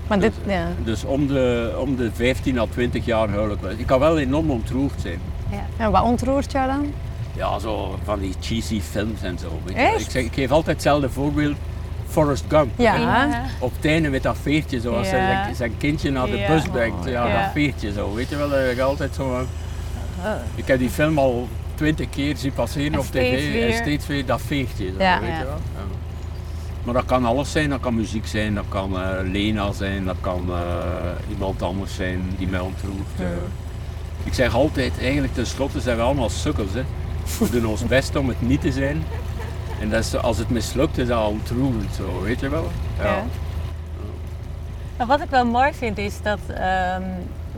[0.08, 0.68] Maar dit, ja.
[0.84, 3.72] Dus om de, om de 15 à 20 jaar huil ik wel.
[3.72, 5.20] Ik kan wel enorm ontroerd zijn.
[5.78, 6.94] En wat ontroert jou dan?
[7.36, 9.60] Ja, zo van die cheesy films en zo.
[9.64, 9.82] Weet je.
[9.82, 10.02] Echt?
[10.02, 11.58] Ik, zeg, ik geef altijd hetzelfde voorbeeld.
[12.10, 12.72] Forrest Gump.
[12.78, 12.96] Ja.
[12.96, 13.44] Ja.
[13.60, 16.48] Op het einde met dat veertje, zoals hij zijn- zijn kindje naar de Ja.
[16.48, 17.06] bus brengt.
[17.06, 17.42] Ja, Ja.
[17.44, 18.14] dat veertje zo.
[18.14, 19.30] Weet je wel, dat ik altijd zo...
[19.30, 19.48] van-
[20.56, 23.68] Ik heb die film al twintig keer zien passeren En op tv weer.
[23.70, 24.86] en steeds weer dat veertje.
[24.98, 25.20] Zo, Ja.
[25.20, 25.60] weet je wel.
[25.76, 25.82] Ja.
[26.84, 30.16] Maar dat kan alles zijn, dat kan muziek zijn, dat kan eh, Lena zijn, dat
[30.22, 33.08] kan eh, iemand anders zijn die mij ontroert.
[33.20, 33.26] eh.
[34.24, 36.74] Ik zeg altijd, eigenlijk tenslotte zijn we allemaal sukkels.
[36.74, 36.84] Hè.
[37.40, 39.04] We doen ons best om het niet te zijn.
[39.82, 42.68] En dat is, als het mislukt is dat ontroerend zo, weet je wel?
[43.02, 43.24] Ja.
[44.98, 47.02] Maar wat ik wel mooi vind is dat, ehm,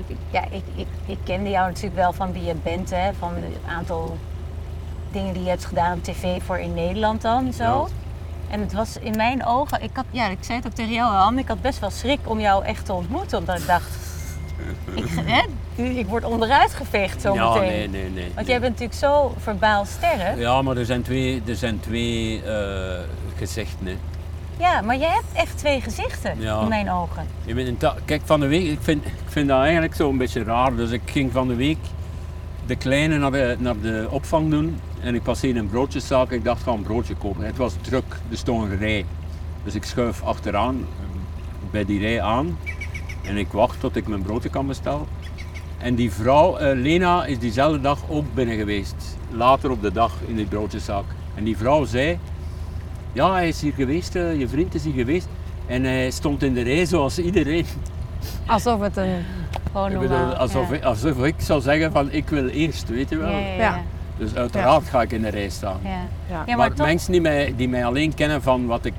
[0.08, 3.34] ik- ja, ik, ik, ik kende jou natuurlijk wel van wie je bent, hè, van
[3.36, 4.18] het aantal
[5.12, 7.64] dingen die je hebt gedaan op tv voor in Nederland dan zo.
[7.64, 7.86] Ja.
[8.54, 11.12] En het was in mijn ogen, ik, had, ja, ik zei het ook tegen jou,
[11.14, 13.90] Han, ik had best wel schrik om jou echt te ontmoeten, omdat ik dacht,
[14.96, 15.42] ik, hè,
[15.80, 17.68] ik word onderuit geveegd zo Ja, meteen.
[17.70, 18.24] nee, nee, nee.
[18.24, 18.46] Want nee.
[18.46, 20.38] jij bent natuurlijk zo verbaal sterk.
[20.38, 23.00] Ja, maar er zijn twee, er zijn twee eh,
[23.38, 23.86] gezichten.
[23.88, 23.96] Hè.
[24.58, 26.62] Ja, maar jij hebt echt twee gezichten Ja.
[26.62, 27.28] in mijn ogen.
[27.46, 30.10] Je bent in ta- Kijk, van de week, ik vind, ik vind dat eigenlijk zo
[30.10, 30.76] een beetje raar.
[30.76, 31.78] Dus ik ging van de week
[32.66, 34.80] de kleine naar de, naar de opvang doen.
[35.02, 36.32] En ik passeerde een broodjeszaak.
[36.32, 37.46] Ik dacht, ik ga een broodje kopen.
[37.46, 39.06] Het was druk, er stond een rij.
[39.64, 40.86] Dus ik schuif achteraan,
[41.72, 42.58] bij die rij aan.
[43.24, 45.06] En ik wacht tot ik mijn broodje kan bestellen.
[45.80, 49.18] En die vrouw, eh, Lena, is diezelfde dag ook binnen geweest.
[49.32, 51.04] Later op de dag in die broodjeszaak.
[51.36, 52.20] En die vrouw zei,
[53.14, 55.28] ja, hij is hier geweest, eh, je vriend is hier geweest.
[55.66, 57.66] En hij stond in de rij zoals iedereen.
[58.46, 59.24] Alsof het een...
[59.72, 60.36] Gewoon Ik bedoel, normaal.
[60.36, 60.76] alsof, ja.
[60.76, 63.30] ik, alsof ik zou zeggen van ik wil eerst, weet je wel.
[63.30, 63.58] Ja, ja, ja.
[63.60, 63.82] Ja.
[64.18, 65.80] Dus uiteraard ga ik in de rij staan.
[65.84, 65.90] Ja.
[65.90, 65.98] Ja.
[66.30, 68.94] Ja, maar maar toch, mensen die mij, die mij alleen kennen van wat ik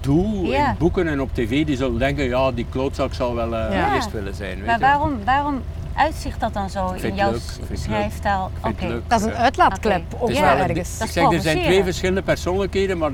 [0.00, 0.68] doe Ja.
[0.70, 3.94] in boeken en op tv, die zullen denken, ja, die klootzak zal wel eh, Ja.
[3.94, 4.56] eerst willen zijn.
[4.58, 5.60] Weet maar waarom, waarom
[5.98, 7.40] uitzicht dat dan zo in jouw leuk,
[7.72, 8.50] schrijftaal?
[8.64, 9.02] Oké.
[9.06, 10.98] Dat is een uitlaatklep, ook Het is ergens.
[10.98, 13.10] Dat ik zeg, er zijn twee verschillende persoonlijkheden, maar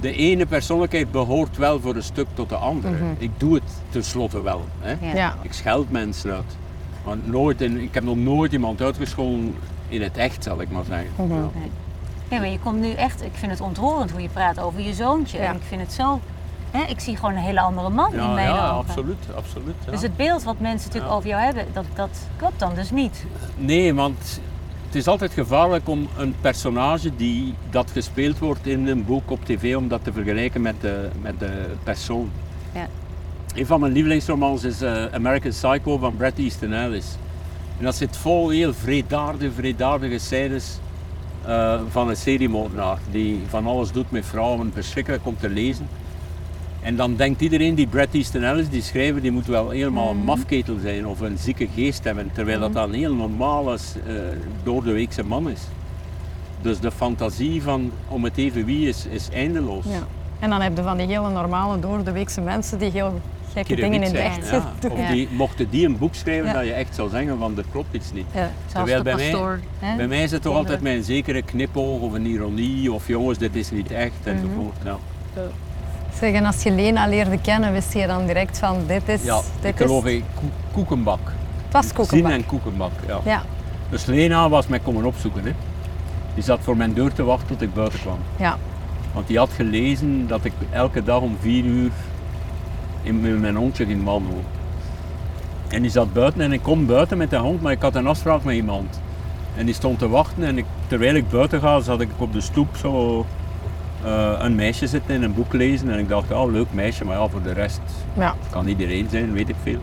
[0.00, 2.94] de ene persoonlijkheid behoort wel voor een stuk tot de andere.
[3.18, 4.64] Ik doe het tenslotte wel.
[4.80, 5.06] Hè.
[5.06, 5.14] Ja.
[5.14, 5.36] Ja.
[5.42, 6.56] Ik scheld mensen uit.
[7.04, 9.54] Maar nooit in, ik heb nog nooit iemand uitgescholden
[9.88, 11.10] in het echt, zal ik maar zeggen.
[11.16, 11.34] Mhm.
[11.34, 11.48] Ja.
[12.28, 14.94] Nee, maar je komt nu echt, ik vind het ontroerend hoe je praat over je
[14.94, 15.38] zoontje.
[15.38, 15.44] Ja.
[15.44, 16.20] En ik vind het zo,
[16.72, 18.76] hè, ik zie gewoon een hele andere man in mijn ja, ogen.
[18.76, 19.24] absoluut.
[19.36, 19.90] absoluut ja.
[19.90, 21.16] Dus het beeld wat mensen natuurlijk Ja.
[21.18, 23.24] over jou hebben, dat, dat klopt dan dus niet.
[23.56, 24.40] Nee, want
[24.86, 29.44] het is altijd gevaarlijk om een personage die dat gespeeld wordt in een boek op
[29.44, 32.30] tv, om dat te vergelijken met de, met de persoon.
[32.74, 32.86] Ja.
[33.54, 37.06] Een van mijn lievelingsromans is eh, American Psycho van Bret Easton Ellis.
[37.78, 40.78] En dat zit vol heel vredaardige, vredaardige scènes
[41.44, 45.88] eh, van een seriemoordenaar die van alles doet met vrouwen, verschrikkelijk om te lezen.
[46.82, 50.16] En dan denkt iedereen die Bret Easton Ellis, die schrijver, die moet wel helemaal een
[50.24, 53.72] mafketel zijn of een zieke geest hebben, terwijl dat dan een heel normale,
[54.06, 54.12] eh
[54.62, 55.60] door de weekse man is.
[56.60, 59.84] Dus de fantasie van om het even wie is, is eindeloos.
[59.84, 60.06] Ja.
[60.38, 63.20] En dan heb je van die hele normale, door de weekse mensen die heel
[63.52, 64.72] gekke dingen in zijn, echt ja.
[64.80, 64.90] doen.
[64.92, 66.52] Of die, mochten die een boek schrijven Ja.
[66.52, 68.26] dat je echt zou zeggen van er klopt iets niet.
[68.34, 68.38] Ja.
[68.40, 69.60] Zelfs Terwijl de bij mij- pastoor.
[69.96, 73.38] Bij mij is het toch altijd met een zekere knipoog of een ironie of jongens,
[73.38, 74.76] dit is niet echt enzovoort.
[74.84, 74.96] Ja.
[76.18, 79.22] Zeg, en als je Lena leerde kennen, wist je dan direct van dit is...
[79.22, 79.86] Ja, dit ik is...
[79.86, 80.04] geloof
[80.72, 81.20] koekenbak.
[81.64, 82.32] Het was Zin koekenbak.
[82.32, 83.20] en koekenbak, ja.
[83.24, 83.42] Ja,
[83.90, 85.44] Dus Lena was mij komen opzoeken.
[85.44, 85.52] Hè.
[86.34, 88.18] Die zat voor mijn deur te wachten tot ik buiten kwam.
[88.36, 88.58] ja.
[89.12, 91.90] Want die had gelezen dat ik elke dag om vier uur
[93.02, 94.44] in met mijn hondje ging wandelen.
[95.68, 98.06] En die zat buiten en ik kom buiten met de hond, maar ik had een
[98.06, 99.00] afspraak met iemand.
[99.56, 102.40] En die stond te wachten en ik, terwijl ik buiten ga, zat ik op de
[102.40, 103.26] stoep zo
[104.04, 105.90] eh, een meisje zitten in een boek lezen.
[105.90, 107.80] En ik dacht, ja, leuk meisje, maar ja, voor de rest
[108.12, 108.34] ja.
[108.50, 109.80] kan iedereen zijn, weet ik veel.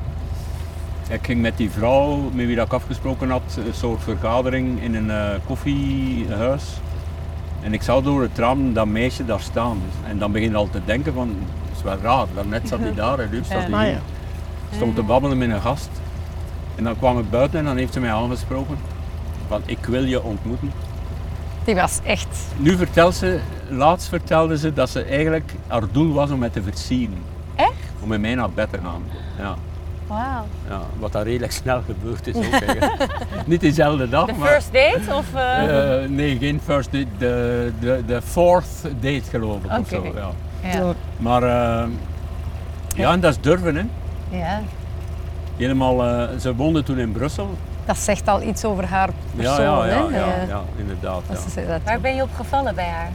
[1.10, 5.12] Ik ging met die vrouw met wie ik afgesproken had, een soort vergadering in een
[5.12, 6.64] eh, koffiehuis.
[7.62, 9.78] En ik zag door het raam dat meisje daar staan.
[10.08, 11.28] En dan begin je al te denken van,
[11.68, 14.02] het is wel raar, daarnet zat hij daar en nu staat hij Ah, hier.
[14.76, 15.90] Stond te babbelen met een gast.
[16.76, 18.78] En dan kwam ik buiten en dan heeft ze mij aangesproken.
[19.48, 20.72] Van, ik wil je ontmoeten.
[21.64, 22.46] Die was echt...
[22.58, 26.62] Nu vertelt ze, laatst vertelde ze dat ze eigenlijk haar doel was om mij te
[26.64, 27.18] versieren.
[27.56, 27.72] Echt?
[28.02, 29.04] Om met mij naar bed te gaan.
[29.38, 29.56] Ja.
[30.08, 30.46] Wauw.
[30.70, 32.44] Ja, wat daar redelijk snel gebeurd is ook.
[32.44, 33.08] eigenlijk.
[33.46, 34.50] Niet diezelfde dag, De maar...
[34.50, 35.34] first date of...
[35.34, 37.06] eh, eh, nee, geen first date.
[37.18, 40.04] De, de, de fourth date geloof ik of zo.
[40.16, 40.30] Ja.
[40.72, 40.94] ja.
[41.18, 41.88] Maar eh,
[42.96, 43.84] ja, en dat is durven hè.
[44.38, 44.62] ja.
[45.58, 47.58] Helemaal, eh, ze woonde toen in Brussel.
[47.86, 50.18] Dat zegt al iets over haar persoon, ja, ja, hè?
[50.18, 51.22] ja, ja, inderdaad.
[51.28, 51.50] dat Ja.
[51.62, 53.12] ze dat Waar ben je op gevallen bij haar?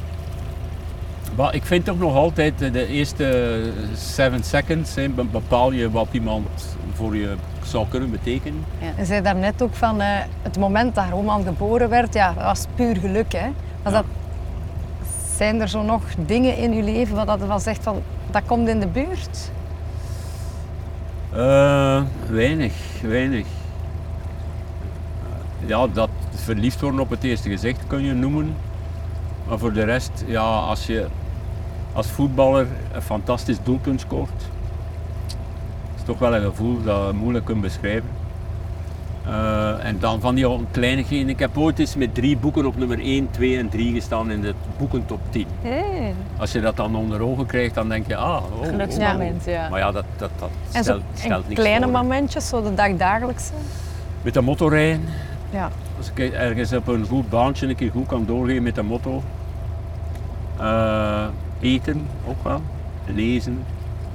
[1.36, 3.60] Maar ik vind toch nog altijd eh, de eerste
[3.94, 6.48] 7 seconds hè, bepaal je wat iemand
[6.92, 8.64] voor je zou kunnen betekenen.
[8.96, 10.08] Je zei daarnet ook van eh,
[10.42, 13.32] het moment dat Roman geboren werd, ja, dat was puur geluk.
[13.32, 13.46] Hè?
[13.82, 13.98] Was Ja.
[13.98, 14.04] dat,
[15.36, 18.68] zijn er zo nog dingen in uw leven wat dat wel zegt van dat komt
[18.68, 19.50] in de buurt?
[21.32, 23.46] Eh, weinig, weinig.
[25.66, 28.56] Ja, dat verliefd worden op het eerste gezicht kun je noemen.
[29.48, 31.06] Maar voor de rest, ja, als je
[31.94, 34.42] als voetballer een fantastisch doelpunt scoort,
[35.96, 38.08] is toch wel een gevoel dat je moeilijk kunt beschrijven.
[39.26, 41.28] Eh, en dan van die kleinigheden.
[41.28, 44.40] Ik heb ooit eens met drie boeken op nummer 1, 2 en 3 gestaan in
[44.40, 45.46] de boekentop 10.
[46.36, 49.52] Als je dat dan onder ogen krijgt, dan denk je, ah, oh, oh, Geluksmoment, oh.
[49.52, 49.68] ja.
[49.68, 51.92] Maar ja, dat, dat, dat En zo stelt, stelt niks kleine voor.
[51.92, 53.52] momentjes, zo de dagdagelijkse.
[54.22, 55.04] Met de motorrijden.
[55.50, 55.70] Ja.
[55.96, 59.22] Als ik ergens op een goed baantje een keer goed kan doorgeven met de motto.
[60.58, 61.26] Eh,
[61.64, 62.60] eten ook wel.
[63.06, 63.58] Lezen.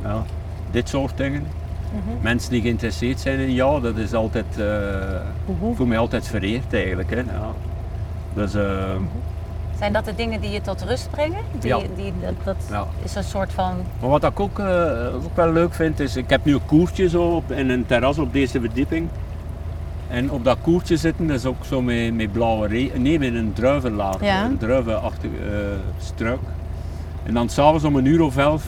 [0.03, 0.23] Ja.
[0.71, 1.47] Dit soort dingen.
[1.91, 2.21] Mhm.
[2.23, 5.69] Mensen die geïnteresseerd zijn in jou, dat is altijd, Mhm.
[5.69, 7.09] ik voel me altijd vereerd eigenlijk.
[7.09, 7.15] Hè.
[7.15, 7.51] Ja.
[8.33, 8.95] Dus eh,
[9.77, 11.39] Zijn dat de dingen die je tot rust brengen?
[11.59, 11.79] Die, Ja.
[11.95, 12.85] die, dat, dat Ja.
[13.03, 13.73] is een soort van...
[14.01, 17.09] Maar wat ik ook, eh, ook wel leuk vind, is ik heb nu een koertje
[17.09, 19.07] zo op, in een terras op deze verdieping.
[20.07, 23.33] En op dat koertje zitten, dat is ook zo met, met blauwe regen, nee, met
[23.33, 24.45] een druivenlaag, Ja.
[24.45, 26.39] een druivenachtige struik.
[27.29, 28.65] En dan s'avonds om een uur of elf,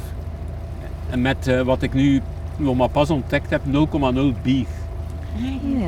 [1.09, 2.21] en met eh, wat ik nu
[2.57, 3.71] nog maar pas ontdekt heb, 0,0
[4.41, 4.65] bier.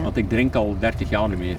[0.03, 1.57] Want ik drink al 30 jaar niet meer.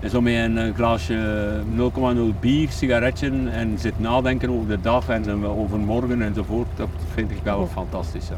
[0.00, 5.08] En zo met een eh, glaasje 0,0 bier, sigaretje en zit nadenken over de dag
[5.08, 8.28] en eh, over morgen enzovoort, dat vind ik wel fantastisch.
[8.28, 8.36] Ja.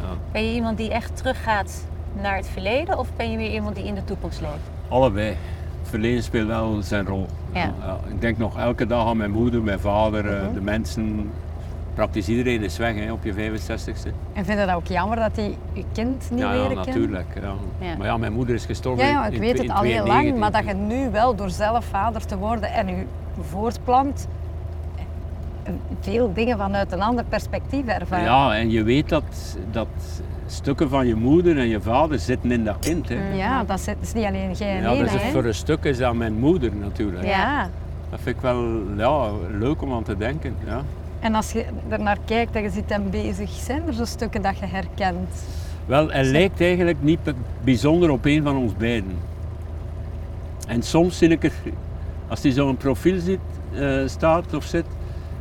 [0.00, 0.16] Ja.
[0.32, 1.86] Ben je iemand die echt teruggaat
[2.20, 4.70] naar het verleden of ben je weer iemand die in de toekomst leeft?
[4.88, 5.28] Allebei.
[5.80, 7.26] Het verleden speelt wel zijn rol.
[7.54, 7.72] Ja.
[8.08, 11.30] ik denk nog elke dag aan mijn moeder, mijn vader, eh, de mensen.
[11.96, 14.10] Praktisch iedereen is weg hè, op je 65ste.
[14.32, 16.86] En vind je dat ook jammer dat hij uw kind niet ja, ja, leren kent?
[16.86, 17.26] natuurlijk.
[17.40, 17.54] Ja.
[17.80, 17.96] Ja.
[17.96, 20.06] Maar ja, mijn moeder is gestorven Ja, ja, ik in weet het in al heel
[20.06, 20.40] lang, 92.
[20.40, 23.04] maar dat je nu wel door zelf vader te worden en je
[23.40, 24.28] voortplant,
[26.00, 28.22] veel dingen vanuit een ander perspectief ervaart.
[28.22, 29.88] Ja, en je weet dat, dat
[30.46, 33.08] stukken van je moeder en je vader zitten in dat kind.
[33.08, 33.34] Hè.
[33.34, 35.30] Ja, dat is, dat is niet alleen jij Ja, alleen, dat is hè.
[35.30, 37.24] voor een stuk is dat mijn moeder natuurlijk.
[37.24, 37.68] Ja.
[38.10, 40.56] Dat vind ik wel ja, leuk om aan te denken.
[40.66, 40.82] Ja.
[41.20, 44.42] En als je er naar kijkt en je ziet hem bezig, zijn er zo stukken
[44.42, 45.44] dat je herkent?
[45.86, 47.18] Wel, hij lijkt eigenlijk niet
[47.64, 49.16] bijzonder op een van ons beiden.
[50.66, 51.52] En soms zie ik er,
[52.28, 53.38] als hij zo'n profiel zit,
[53.74, 54.86] eh, staat of zit,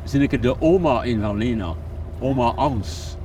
[0.03, 1.73] zie ik er de oma in van Lena.
[2.19, 3.17] Oma Ans,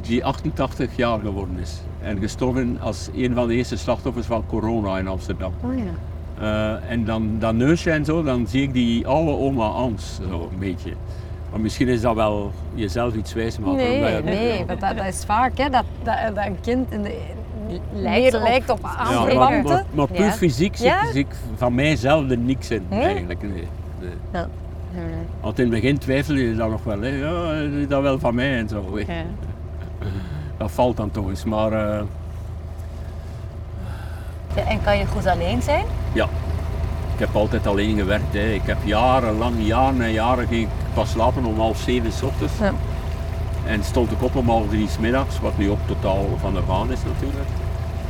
[0.00, 1.80] die 88 jaar geworden is.
[2.00, 5.52] En gestorven als een van de eerste slachtoffers van corona in Amsterdam.
[5.64, 5.92] Oh ja.
[6.38, 10.48] Eh, en dan dat neusje en zo, dan zie ik die oude oma Ans, zo
[10.52, 10.92] een beetje.
[11.52, 13.76] Maar misschien is dat wel jezelf iets wijs maken.
[13.76, 17.02] Nee, je- nee, want dat, dat is vaak hè, dat, dat, dat een kind in
[17.02, 17.18] de,
[17.92, 19.62] Lijkt meer op- lijkt op Ja, maar, aanverwanten.
[19.72, 20.32] maar, maar puur Ja.
[20.32, 21.06] fysiek zie, Ja?
[21.10, 23.00] zie ik van mijzelf er niks in, Nee?
[23.02, 23.42] eigenlijk.
[23.42, 23.50] Nee.
[24.00, 24.10] nee.
[24.32, 24.48] Ja.
[25.40, 27.08] Want in het begin twijfel je dan nog wel, hè.
[27.08, 28.84] ja, is dat wel van mij en zo.
[28.96, 29.12] hè.
[29.14, 29.22] Ja.
[30.58, 32.02] Dat valt dan toch eens, maar eh,
[34.56, 35.84] Ja, En kan je goed alleen zijn?
[36.12, 36.24] ja.
[37.14, 38.32] Ik heb altijd alleen gewerkt.
[38.32, 38.52] Hè.
[38.52, 42.52] Ik heb jarenlang, jaren en jaren ging ik pas slapen om half zeven 's ochtends.
[42.60, 42.72] Ja.
[43.66, 46.60] En stond ik op om half drie 's middags, wat nu ook totaal van de
[46.66, 47.48] baan is natuurlijk.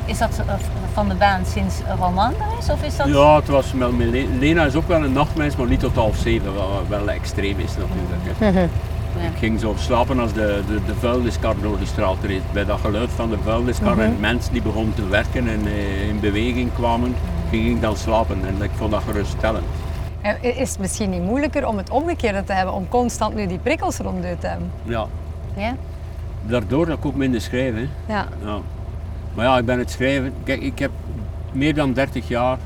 [0.05, 0.55] Is dat eh,
[0.93, 2.71] van de baan sinds Roman er is?
[2.71, 3.07] Of is dat...
[3.09, 5.95] Ja, het was wel, met Le- Lena is ook wel een nachtmens, maar niet tot
[5.95, 8.57] half zeven, wat wel extreem is natuurlijk.
[8.57, 8.63] Ja.
[9.33, 12.43] Ik ging zo slapen als de, de, de vuilniskar door de straat reed.
[12.53, 16.21] Bij dat geluid van de vuilniskar en mensen die begonnen te werken en eh, in
[16.21, 17.15] beweging kwamen,
[17.51, 18.41] ging ik dan slapen.
[18.47, 19.65] En ik vond dat geruststellend.
[20.41, 23.97] Is het misschien niet moeilijker om het omgekeerde te hebben, om constant nu die prikkels
[23.97, 24.71] rond te hebben?
[24.83, 25.07] Ja,
[25.57, 25.75] Ja?
[26.43, 27.75] daardoor dat ik ook minder schrijf.
[27.75, 27.89] Hè.
[28.15, 28.27] Ja.
[28.45, 28.59] Ja.
[29.35, 30.33] Maar ja, ik ben het schrijven.
[30.45, 30.91] Kijk, ik heb
[31.53, 32.59] meer dan 30 jaar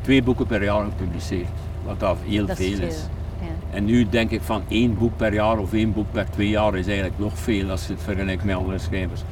[0.00, 1.48] twee boeken per jaar gepubliceerd.
[1.84, 2.86] Wat dat heel Dat veel veel.
[2.86, 3.06] is.
[3.40, 3.46] Ja.
[3.76, 6.74] En nu denk ik van één boek per jaar of één boek per twee jaar
[6.74, 9.22] is eigenlijk nog veel als je het vergelijkt met andere schrijvers.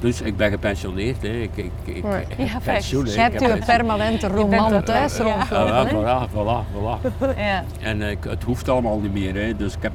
[0.00, 1.22] Dus ik ben gepensioneerd.
[1.22, 1.28] Hè.
[1.28, 2.62] Ik, ik, ik, Ja, ik heb fijn.
[2.76, 3.04] pensioen.
[3.06, 3.64] Je hebt pensioen.
[3.66, 5.24] permanente roman thuis ja.
[5.26, 6.06] Ja, rondlopen.
[6.08, 6.26] hè?
[6.26, 7.36] voilà, voilà, voilà.
[7.38, 7.64] Ja.
[7.80, 9.34] En ik- het hoeft allemaal niet meer.
[9.34, 9.56] Hè.
[9.56, 9.92] Dus ik heb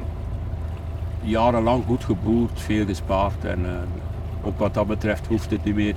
[1.21, 3.45] jarenlang goed geboerd, veel gespaard.
[3.45, 5.95] En eh, ook wat dat betreft hoeft het niet meer.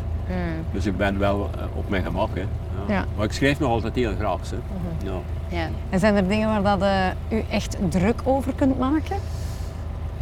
[0.73, 2.29] Dus ik ben wel eh, op mijn gemak.
[2.35, 2.40] Hè.
[2.40, 2.94] Ja.
[2.94, 3.05] Ja.
[3.16, 4.40] Maar ik schrijf nog altijd heel graag.
[4.51, 4.57] Hè.
[5.49, 5.69] Ja.
[5.91, 9.17] En zijn er dingen waar dat, eh, u echt druk over kunt maken?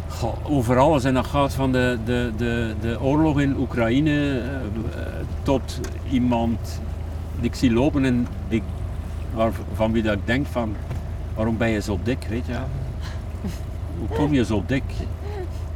[0.07, 1.03] Goh, over alles.
[1.03, 5.01] En dat gaat van de, de, de, de oorlog in Oekraïne eh,
[5.43, 6.81] tot iemand
[7.35, 8.63] die ik zie lopen en die,
[9.33, 10.75] waar, van wie dat ik denk van
[11.35, 12.55] waarom ben je zo dik, weet je
[13.97, 14.83] hoe kom je zo dik?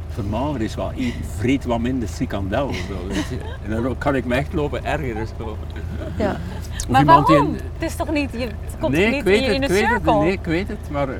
[0.08, 2.72] Vermager is wel, eet, vreet wat minder frikandel.
[2.72, 3.38] Zo, weet je.
[3.64, 5.26] En dan kan ik me echt lopen ergeren.
[5.38, 5.56] Zo.
[6.18, 6.36] Ja.
[6.88, 7.52] Maar waarom?
[7.78, 9.62] Het is toch niet, je, het komt nee, toch ik niet weet in het, in
[9.62, 10.20] ik het, cirkel?
[10.20, 11.14] nee, ik weet het, maar eh,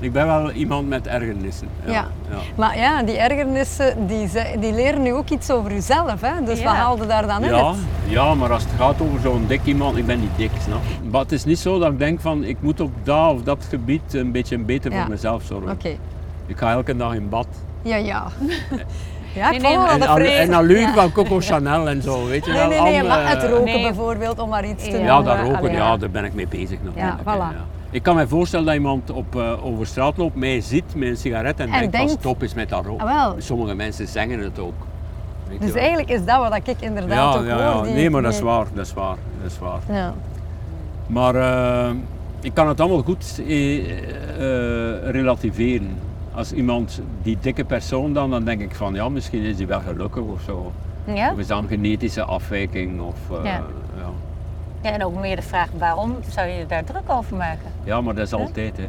[0.00, 1.68] ik ben wel iemand met ergernissen.
[1.84, 2.08] Ja, Ja.
[2.30, 2.36] ja.
[2.54, 6.20] Maar ja, die ergernissen die, ze- die leren nu ook iets over jezelf.
[6.20, 6.44] Hè?
[6.44, 6.64] Dus Ja.
[6.64, 7.76] wat haalde daar dan Ja, uit?
[8.06, 10.80] ja, maar als het gaat over zo'n dik iemand, ik ben niet dik, snap?
[11.10, 13.66] Maar het is niet zo dat ik denk van, ik moet op dat of dat
[13.68, 15.00] gebied een beetje beter Ja.
[15.00, 15.70] voor mezelf zorgen.
[15.70, 15.96] Oké.
[16.46, 17.46] Ik ga elke dag in bad.
[17.82, 18.26] Ja, ja.
[19.32, 20.92] Ja, ik Nee, nee, En, dat al, en Ja.
[20.94, 22.68] van Coco Chanel en zo, weet je Nee, wel.
[22.68, 23.82] nee, nee, alle- maar het roken Nee.
[23.82, 25.14] bijvoorbeeld, om maar iets te Ja, noemen.
[25.14, 27.16] Ja, dat roken, Allee, ja, daar ben ik mee bezig natuurlijk.
[27.24, 27.36] Ja, voilà.
[27.54, 27.64] ja.
[27.90, 31.16] Ik kan me voorstellen dat iemand op, eh, over straat loopt, mij ziet met een
[31.16, 33.06] sigaret en, En denkt, van stop eens met dat roken.
[33.06, 33.34] Ah, wel.
[33.38, 34.72] Sommige mensen zeggen het ook.
[35.48, 37.72] weet Dus eigenlijk is dat wat ik inderdaad ja, ook ja, ja.
[37.72, 37.82] hoor.
[37.84, 39.96] die- Nee, maar dat is waar, dat is waar, dat is waar.
[39.96, 40.14] Ja.
[41.06, 41.90] Maar eh,
[42.40, 45.98] ik kan het allemaal goed eh, eh, relativeren.
[46.38, 49.80] Als iemand, die dikke persoon dan, dan denk ik van ja, misschien is hij wel
[49.80, 50.72] gelukkig of zo.
[51.14, 51.32] Ja?
[51.32, 53.62] Of is dat een genetische afwijking of eh, Ja.
[53.96, 54.10] ja.
[54.82, 57.70] ja, en ook meer de vraag waarom zou je daar druk over maken?
[57.84, 58.88] Ja, maar dat is altijd hè.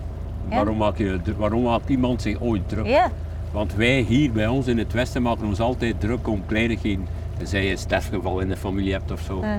[0.50, 2.86] Waarom, maak je, waarom maakt iemand zich ooit druk?
[2.86, 3.10] Ja,
[3.52, 7.08] Want wij hier bij ons in het Westen maken ons altijd druk om kleinigheden.
[7.38, 9.38] Tenzij je een sterfgeval in de familie hebt of zo.
[9.38, 9.50] Mhm.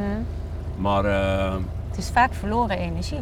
[0.76, 1.55] Maar, eh,
[1.88, 3.20] het is vaak verloren energie.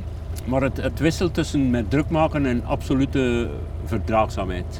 [0.48, 3.48] Maar het, het wisselt tussen met druk maken en absolute
[3.84, 4.78] verdraagzaamheid.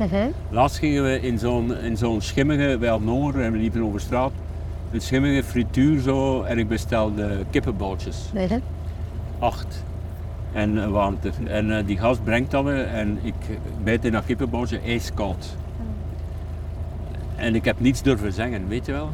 [0.50, 4.00] Laatst gingen we in zo'n, in zo'n schimmige, wij hadden honger en we liepen over
[4.00, 4.32] straat.
[4.92, 8.16] Een schimmige frituur zo en ik bestelde kippenballetjes.
[8.32, 8.58] Nee, hè?
[9.38, 9.84] Acht.
[10.52, 11.32] En, eh, er.
[11.46, 13.34] en eh, die gast brengt dat me en ik
[13.84, 15.56] bijt in dat kippenballetje ijskoud.
[17.36, 19.10] En ik heb niets durven zeggen, weet je wel.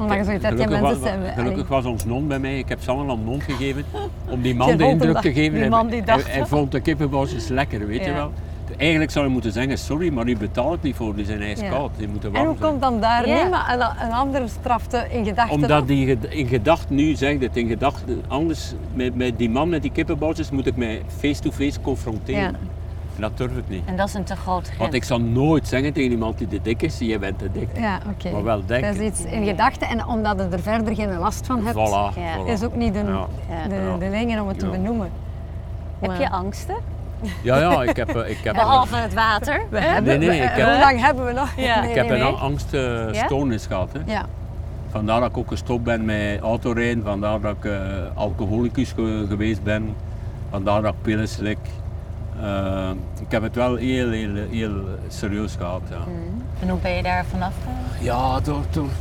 [0.00, 1.32] Omdat je zoiets hebt, ja, Gelukkig mensen zijn...
[1.34, 2.58] Gelukkig was ons non bij mij.
[2.58, 3.84] Ik heb Sanne een non gegeven
[4.30, 5.50] om die man de indruk te geven.
[5.52, 8.32] die Hij- man die hij, dacht- hij vond de kippenballetjes lekker, weet je wel.
[8.76, 11.90] Eigenlijk zou je moeten zeggen, sorry, maar u betaalt niet voor, die zijn ijskoud.
[11.96, 12.70] Die moeten En hoe zijn.
[12.70, 13.42] komt dan daar Ja.
[13.42, 15.54] niet, maar een, een andere strafte in gedachten?
[15.54, 19.82] Omdat die in gedachten, nu zeg het, in gedachten, anders met, met die man met
[19.82, 22.56] die kippenballetjes moet ik mij face-to-face confronteren.
[23.20, 23.82] Dat durf ik niet.
[23.84, 24.78] En dat is een te grote grens.
[24.78, 27.68] Want ik zal nooit zeggen tegen iemand die te dik is, jij bent te dik.
[27.78, 28.30] Ja, oké.
[28.30, 28.92] Maar wel denken.
[28.92, 32.18] Dat is iets in gedachten en omdat je er verder geen last van hebt, Voilà,
[32.20, 32.36] Ja.
[32.38, 32.46] voilà.
[32.50, 33.26] is ook niet de, Ja.
[33.68, 35.10] De, de dingen om het te benoemen.
[35.98, 36.74] Heb je angsten?
[37.42, 39.62] Ja, ja, ik heb, eh, ik heb, Behalve het water.
[39.70, 41.52] We hebben, Nee, nee, ik heb- hoe lang hebben we nog?
[41.56, 41.80] Ja.
[41.80, 43.88] Nee, ik heb nee, een angststoornis gehad.
[43.92, 44.12] Hè.
[44.12, 44.24] Ja.
[44.90, 47.78] Vandaar dat ik ook gestopt ben met autorijden, vandaar dat ik eh,
[48.14, 49.94] alcoholicus ge- geweest ben,
[50.50, 51.58] vandaar dat ik pillen slik.
[52.42, 55.82] Eh, ik heb het wel heel, heel, heel serieus gehad.
[55.90, 55.96] Ja,
[56.60, 57.52] En hoe ben je daar vanaf?
[57.66, 58.04] eh?
[58.04, 58.40] ja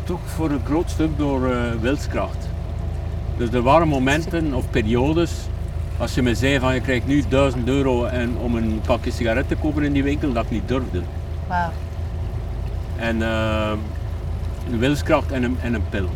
[0.04, 2.48] toch voor een groot stuk door eh, wilskracht.
[3.38, 5.32] Dus er waren momenten of periodes,
[5.98, 9.48] als je me zei van je krijgt nu 1000 euro en om een pakje sigaret
[9.48, 11.02] te kopen in die winkel, dat ik niet durfde.
[11.48, 11.70] Wauw.
[12.98, 13.72] En eh,
[14.78, 16.10] wilskracht en een, en een pil.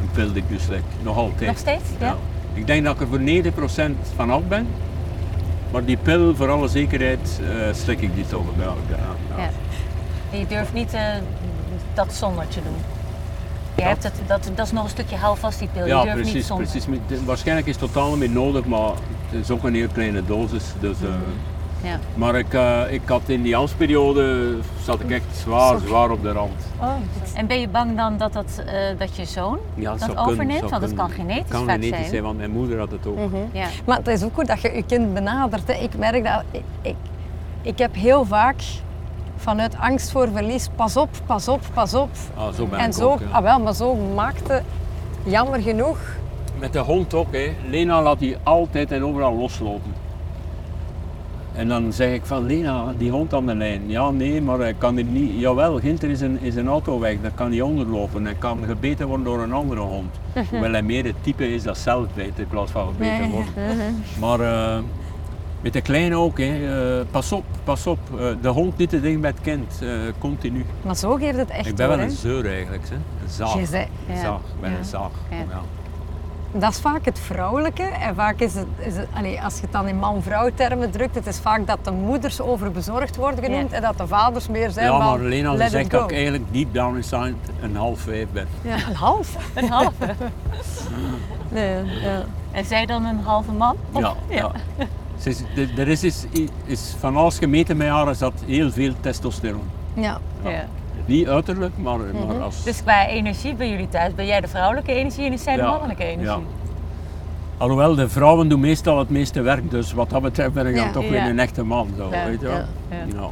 [0.00, 1.46] Een pil die ik dus slik, nog altijd.
[1.50, 1.84] Nog steeds?
[2.00, 2.16] Ja.
[2.54, 3.20] Ik denk dat ik er voor
[3.92, 4.66] 90% van af ben.
[5.72, 7.40] Maar die pil, voor alle zekerheid,
[7.72, 8.44] slik ik die toch.
[8.58, 8.96] Ja, ja,
[9.36, 9.42] ja.
[9.42, 9.50] Ja.
[10.32, 11.02] En je durft niet eh,
[11.94, 12.76] dat zonder te doen.
[13.74, 15.86] Je hebt het, dat, dat is nog een stukje houvast die pil.
[15.86, 16.46] Ja, je durft niet precies.
[16.46, 16.66] zonder.
[16.66, 17.24] precies.
[17.24, 18.90] Waarschijnlijk is het totaal niet nodig, maar
[19.30, 20.64] het is ook een heel kleine dosis.
[20.80, 21.08] Dus, eh,
[21.82, 21.98] Ja.
[22.14, 26.32] Maar ik, eh, ik had in die ambtsperiode zat ik echt zwaar, zwaar op de
[26.32, 26.66] rand.
[27.34, 30.70] En ben je bang dan dat, dat, eh, dat je zoon Ja, dat overneemt?
[30.70, 32.10] Want het kan genetisch kan vaak genetisch zijn.
[32.10, 33.18] zijn, want mijn moeder had het ook.
[33.52, 33.66] Ja.
[33.84, 35.66] Maar het is ook goed dat je je kind benadert.
[35.66, 35.74] Hè.
[35.74, 36.96] Ik merk dat ik, ik,
[37.62, 38.62] ik heb heel vaak
[39.36, 42.10] vanuit angst voor verlies, pas op, pas op, pas op.
[42.34, 43.20] Ah, zo ben en ik zo, ook.
[43.20, 43.26] ja.
[43.30, 44.62] ah wel, maar zo maakte
[45.24, 45.98] jammer genoeg.
[46.58, 47.52] Met de hond ook, hè.
[47.68, 50.01] Lena laat die altijd en overal loslopen.
[51.54, 53.82] En dan zeg ik van Lena, die hond aan de lijn.
[53.86, 55.40] Ja, nee, maar hij kan er niet.
[55.40, 58.24] Jawel, Ginter is een, is een auto weg, daar kan hij onderlopen.
[58.24, 60.14] Hij kan gebeten worden door een andere hond.
[60.50, 63.48] Hoewel hij meer het type is dat zelf bijt in plaats van gebeten wordt.
[64.20, 64.78] Maar eh,
[65.60, 66.76] met de kleine ook, hè.
[66.98, 67.98] Eh, pas op, pas op.
[68.18, 69.82] Eh, de hond niet te dicht bij het kind,
[70.18, 70.64] continu.
[70.82, 72.94] Maar zo geeft het echt ik ben wel hoor, een zeur eigenlijk, hè.
[72.94, 73.58] een zaag.
[73.58, 74.20] Je zei- Ja.
[74.20, 74.38] zaag.
[74.38, 74.78] Ik ben Ja.
[74.78, 75.10] een zaag.
[75.30, 75.62] Ja.
[76.54, 79.72] Dat is vaak het vrouwelijke en vaak is het, is het allee, als je het
[79.72, 83.76] dan in man-vrouw termen drukt, het is vaak dat de moeders overbezorgd worden genoemd Ja.
[83.76, 86.44] en dat de vaders meer zijn Ja, maar Lena ze let zegt dat ik eigenlijk
[86.52, 88.46] deep down inside een half vijf ben.
[88.62, 89.36] Ja, een half.
[89.54, 90.14] Een halve.
[91.48, 92.22] Nee, ja.
[92.50, 93.76] En zij dan een halve man?
[93.92, 94.50] Of- Ja, ja.
[95.24, 96.24] Is, er- er is, is,
[96.64, 99.62] is van alles gemeten met haar is dat heel veel testosteron.
[99.94, 100.18] ja.
[100.44, 100.64] Ja.
[101.06, 102.64] Niet uiterlijk, maar, maar als...
[102.64, 105.62] Dus qua energie bij jullie thuis, ben jij de vrouwelijke energie en is zij de
[105.62, 106.26] Ja, mannelijke energie?
[106.26, 106.38] ja.
[107.58, 110.84] Alhoewel, de vrouwen doen meestal het meeste werk, dus wat dat betreft ben ik dan
[110.84, 110.92] Ja.
[110.92, 111.28] toch weer Ja.
[111.28, 111.88] een echte man.
[111.96, 112.56] Zo, Ja, weet je wel?
[112.56, 112.96] ja, ja.
[113.14, 113.28] Ja.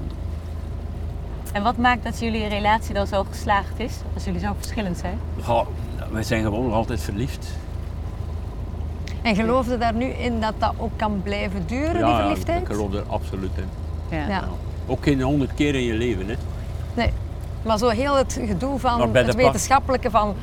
[1.52, 3.92] En wat maakt dat jullie relatie dan zo geslaagd is?
[4.14, 5.18] Als jullie zo verschillend zijn?
[5.46, 5.64] Ja,
[6.12, 7.48] wij zijn gewoon nog altijd verliefd.
[9.22, 12.60] En geloofde daar nu in dat dat ook kan blijven duren, die ja, verliefdheid?
[12.60, 14.16] ik geloof er absoluut in.
[14.18, 14.26] Ja.
[14.28, 14.44] Ja.
[14.86, 16.28] Ook geen honderd keer in je leven.
[16.28, 16.34] Hè.
[16.94, 17.10] Nee.
[17.62, 20.34] Maar zo heel het gedoe van het wetenschappelijke, van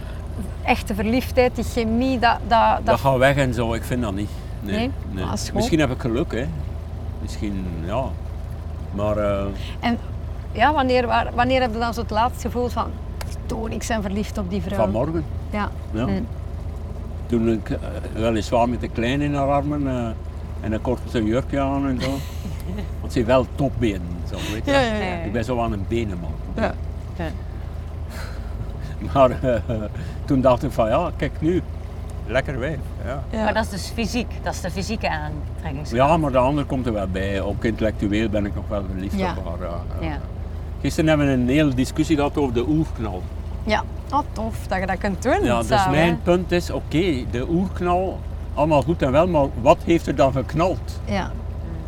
[0.63, 2.37] echte verliefdheid, die chemie, dat...
[2.47, 2.99] dat, Dat dat...
[2.99, 4.29] gaat weg en zo, ik vind dat niet.
[4.61, 5.23] Nee, Nee?
[5.23, 5.33] Ah.
[5.53, 6.45] Misschien heb ik geluk, hè.
[7.21, 8.03] Misschien, ja.
[8.91, 9.45] Maar eh,
[9.79, 9.97] En
[10.51, 12.87] ja, wanneer, waar- wanneer heb je dan zo het laatst gevoeld van...
[13.45, 14.77] Toon, ik ben verliefd op die vrouw.
[14.77, 15.69] vanmorgen, Ja.
[15.91, 16.05] ja.
[17.25, 17.77] Toen ik eh,
[18.13, 20.07] weliswaar met de kleine in haar armen eh,
[20.61, 22.09] en een korte jurkje aan en zo.
[22.99, 24.71] Want ze heeft wel topbenen, zo weet je.
[24.71, 25.15] Ja, ja, ja.
[25.23, 26.31] Ik ben zo aan een benenman.
[26.55, 26.73] Ja.
[27.17, 27.25] Ja.
[29.13, 29.61] Maar eh,
[30.25, 31.61] toen dacht ik van ja, kijk nu,
[32.25, 32.77] lekker wijf.
[33.05, 33.23] Ja.
[33.29, 33.43] Ja.
[33.43, 36.09] Maar dat is dus fysiek, dat is de fysieke aantrekkingskracht.
[36.09, 37.41] ja, maar de ander komt er wel bij.
[37.41, 39.35] Ook intellectueel ben ik nog wel verliefd Ja.
[39.37, 39.69] op haar.
[40.01, 40.17] ja, ja.
[40.81, 43.21] Gisteren hebben we een hele discussie gehad over de oerknal.
[43.63, 43.83] Ja.
[44.11, 45.91] Oh, tof dat je dat kunt doen Ja, dus samen.
[45.91, 48.19] mijn punt is, oké, de oerknal,
[48.53, 50.99] allemaal goed en wel, maar wat heeft er dan geknald?
[51.05, 51.31] Ja.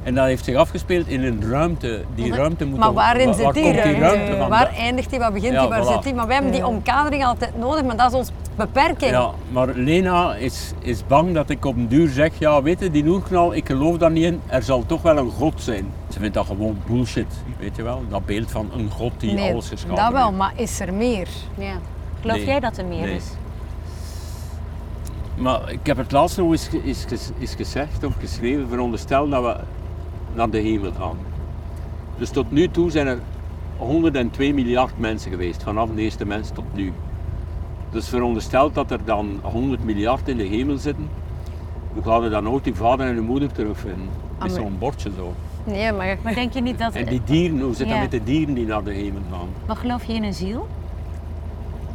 [0.04, 2.02] En dat heeft zich afgespeeld in een ruimte.
[2.16, 4.28] Die ruimte moet Maar waarin waar- zit waar die komt ruimte?
[4.28, 4.50] vandaan?
[4.50, 5.88] waar eindigt die, waar begint Ja, die, waar voilà.
[5.94, 6.14] zit die?
[6.14, 9.12] Maar wij hebben die omkadering altijd nodig, maar dat is ons beperking.
[9.12, 12.92] Ja, maar Lena is, is bang dat ik op een duur zeg, ja weet je,
[12.92, 15.92] die oerknal, ik geloof daar niet in, er zal toch wel een god zijn.
[16.10, 19.52] Ze vindt dat gewoon bullshit, weet je wel, dat beeld van een god die nee,
[19.52, 20.38] alles geschapen dat wel, heeft.
[20.38, 21.28] maar is er meer?
[21.58, 21.74] Ja.
[22.22, 22.46] Geloof Nee.
[22.46, 23.16] jij dat er meer Nee.
[23.16, 23.26] is?
[25.36, 26.70] Maar ik heb het laatst nog eens
[27.56, 29.56] gezegd of geschreven, veronderstel dat we
[30.40, 31.18] naar de hemel gaan.
[32.18, 33.20] Dus tot nu toe zijn er
[33.78, 36.94] 102 miljard mensen geweest, vanaf de eerste mens tot nu.
[37.92, 41.10] Dus verondersteld dat er dan 100 miljard in de hemel zitten,
[41.94, 44.08] we gaan er dan ooit die vader en de moeder terugvinden.
[44.40, 45.34] Met zo'n bordje zo.
[45.64, 46.94] Nee, maar Maar denk je niet dat...
[46.96, 48.02] En die dieren, hoe zit dat Ja.
[48.02, 49.48] met de dieren die naar de hemel gaan?
[49.68, 50.68] Maar geloof je in een ziel?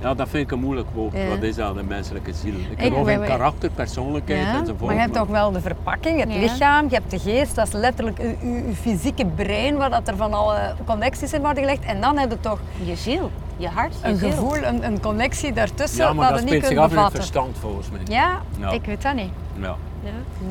[0.05, 1.13] Ja, dat vind ik een moeilijk woord.
[1.17, 1.29] Ja.
[1.29, 2.53] Wat is dat, de menselijke ziel?
[2.55, 4.81] Ik Ik- geloof in karakter, persoonlijkheid Ja, enzovoort.
[4.85, 6.39] maar je hebt toch wel de verpakking, het Ja.
[6.39, 10.09] lichaam, je hebt de geest, dat is letterlijk uw, uw, uw fysieke brein waar dat
[10.09, 11.85] er van alle connecties in worden gelegd.
[11.85, 14.31] En dan heb je toch Je ziel, je hart, je een ziel.
[14.31, 17.13] gevoel, een, een connectie daartussen Ja, maar dat dat je niet speelt kunt zich af
[17.13, 18.01] in het verstand volgens mij.
[18.05, 18.71] Ja, Ja.
[18.71, 19.31] ik weet dat niet.
[19.61, 19.77] Ja.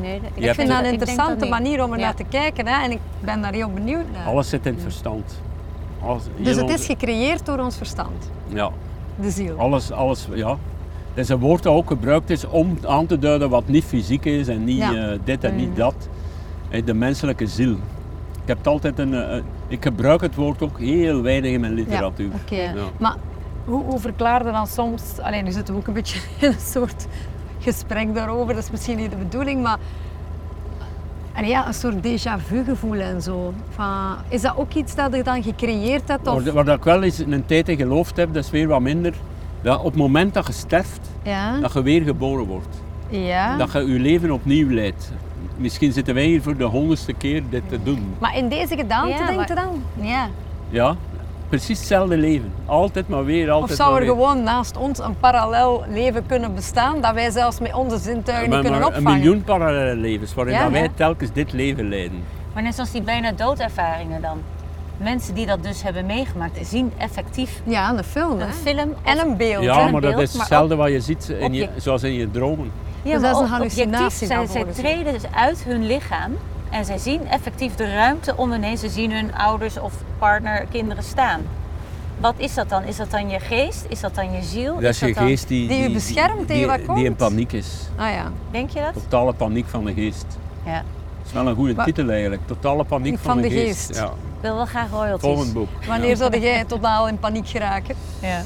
[0.01, 2.03] Nee, dat- Je Ik vind dat het- een interessante manier om er Ja.
[2.05, 2.83] naar te kijken hè?
[2.83, 4.25] en ik ben daar heel benieuwd naar.
[4.25, 5.41] Alles zit in het verstand.
[6.05, 8.69] Alles, Dus het is gecreëerd door ons verstand, Ja,
[9.21, 9.57] de ziel.
[9.57, 10.57] alles, alles, ja.
[11.13, 14.25] Dat is een woord dat ook gebruikt is om aan te duiden wat niet fysiek
[14.25, 14.93] is en niet Ja.
[14.93, 15.57] eh, dit en Mm.
[15.59, 15.95] niet dat.
[16.69, 17.71] Eh, De menselijke ziel.
[18.41, 21.73] Ik heb het altijd een, eh, ik gebruik het woord ook heel weinig in mijn
[21.73, 22.29] literatuur.
[22.43, 22.73] Oké, Ja.
[22.99, 23.15] maar
[23.65, 27.07] hoe, hoe verklaarde dan soms, alleen nu zitten we ook een beetje in een soort
[27.59, 29.77] gesprek daarover, dat is misschien niet de bedoeling, maar
[31.33, 33.53] en ja, een soort déjà vu gevoel en zo.
[33.69, 36.27] Van, is dat ook iets dat je dan gecreëerd hebt?
[36.27, 36.43] Of?
[36.43, 39.13] Waar, waar ik wel eens een tijd in geloofd heb, dat is weer wat minder.
[39.61, 42.81] Dat op het moment dat je sterft, Ja, dat je weer geboren wordt.
[43.09, 43.57] ja.
[43.57, 45.11] Dat je je leven opnieuw leidt.
[45.57, 48.13] Misschien zitten wij hier voor de honderdste keer dit te doen.
[48.19, 49.83] Maar in deze gedaante Ja, denkt je dan?
[50.01, 50.27] Ja,
[50.69, 50.95] Ja,
[51.57, 52.51] precies hetzelfde leven.
[52.65, 54.09] Altijd maar weer, altijd Of zou er weer.
[54.09, 58.61] gewoon naast ons een parallel leven kunnen bestaan dat wij zelfs met onze zintuigen Maar-
[58.61, 59.19] kunnen maar een opvangen?
[59.19, 60.87] miljoen parallele levens waarin Ja, wij ja.
[60.95, 62.23] telkens dit leven leiden.
[62.53, 64.41] maar net zoals die bijna doodervaringen dan.
[64.97, 68.39] Mensen die dat dus hebben meegemaakt, zien effectief Ja, een film.
[68.41, 69.63] een film En een beeld.
[69.63, 72.71] Ja, maar dat is hetzelfde wat je ziet in je, zoals in je dromen.
[73.03, 75.85] Ja, Dus maar dat is een objectief, hallucinatie zij, dan zij treden dus uit hun
[75.85, 76.31] lichaam
[76.73, 78.79] en zij zien effectief de ruimte om ineens.
[78.79, 81.41] Ze zien hun ouders of partner, kinderen staan.
[82.19, 82.83] Wat is dat dan?
[82.83, 83.85] Is dat dan je geest?
[83.89, 84.73] Is dat dan je ziel?
[84.73, 87.17] Dat is je geest die, die u beschermt tegen die, wat die in komt.
[87.17, 87.89] paniek is.
[87.95, 88.31] Ah ja.
[88.51, 88.93] Denk je dat?
[89.03, 90.25] Totale paniek van de geest.
[90.65, 90.73] Ja.
[90.73, 92.41] Dat is wel een goede titel eigenlijk.
[92.47, 93.87] Totale paniek van, Van de, de geest.
[93.87, 93.99] geest.
[93.99, 94.05] Ja.
[94.05, 95.27] Ik wil wel graag royalties.
[95.29, 95.67] Volgend boek.
[95.87, 97.95] Wanneer zou jij totaal in paniek geraken?
[98.21, 98.41] Ja.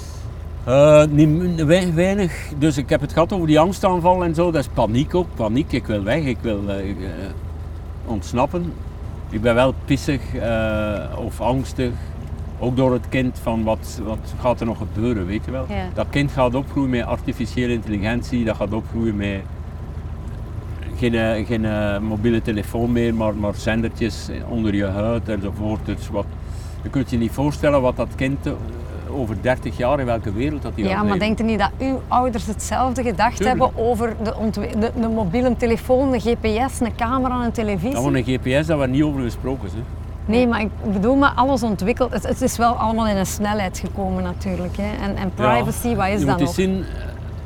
[0.66, 2.34] Eh, niet, wei- weinig.
[2.58, 4.52] Dus ik heb het gehad over die angstaanval en zo.
[4.52, 5.28] Dat is paniek ook.
[5.36, 5.72] Paniek.
[5.72, 6.24] Ik wil weg.
[6.24, 6.96] Ik wil eh, eh,
[8.08, 8.74] ontsnappen.
[9.30, 11.92] Ik ben wel pissig eh, of angstig.
[12.60, 15.66] Ook door het kind van wat, wat gaat er nog gebeuren, weet je wel.
[15.70, 15.88] Ja.
[15.94, 18.46] Dat kind gaat opgroeien met artificiële intelligentie.
[18.46, 19.42] Dat gaat opgroeien met
[20.98, 25.86] geen, eh, geen eh, mobiele telefoon meer, maar, maar zendertjes onder je huid enzovoort.
[25.86, 26.26] Dus wat,
[26.84, 28.48] je kunt je niet voorstellen wat dat kind
[29.12, 32.02] over 30 jaar in welke wereld dat hij Ja, maar denkt u niet dat uw
[32.08, 33.60] ouders hetzelfde gedacht Tuurlijk.
[33.60, 34.34] hebben over de,
[34.80, 38.02] de, de mobiele telefoon, de GPS, een camera, een televisie?
[38.02, 39.70] Was een GPS, daar we niet over gesproken.
[39.70, 39.82] Hè.
[40.26, 42.12] Nee, maar ik bedoel, maar alles ontwikkeld.
[42.14, 44.78] Het, het is wel allemaal in een snelheid gekomen natuurlijk.
[44.78, 45.06] Hè.
[45.06, 46.54] En, en privacy, wat is dat nog?
[46.54, 46.86] zien, eh,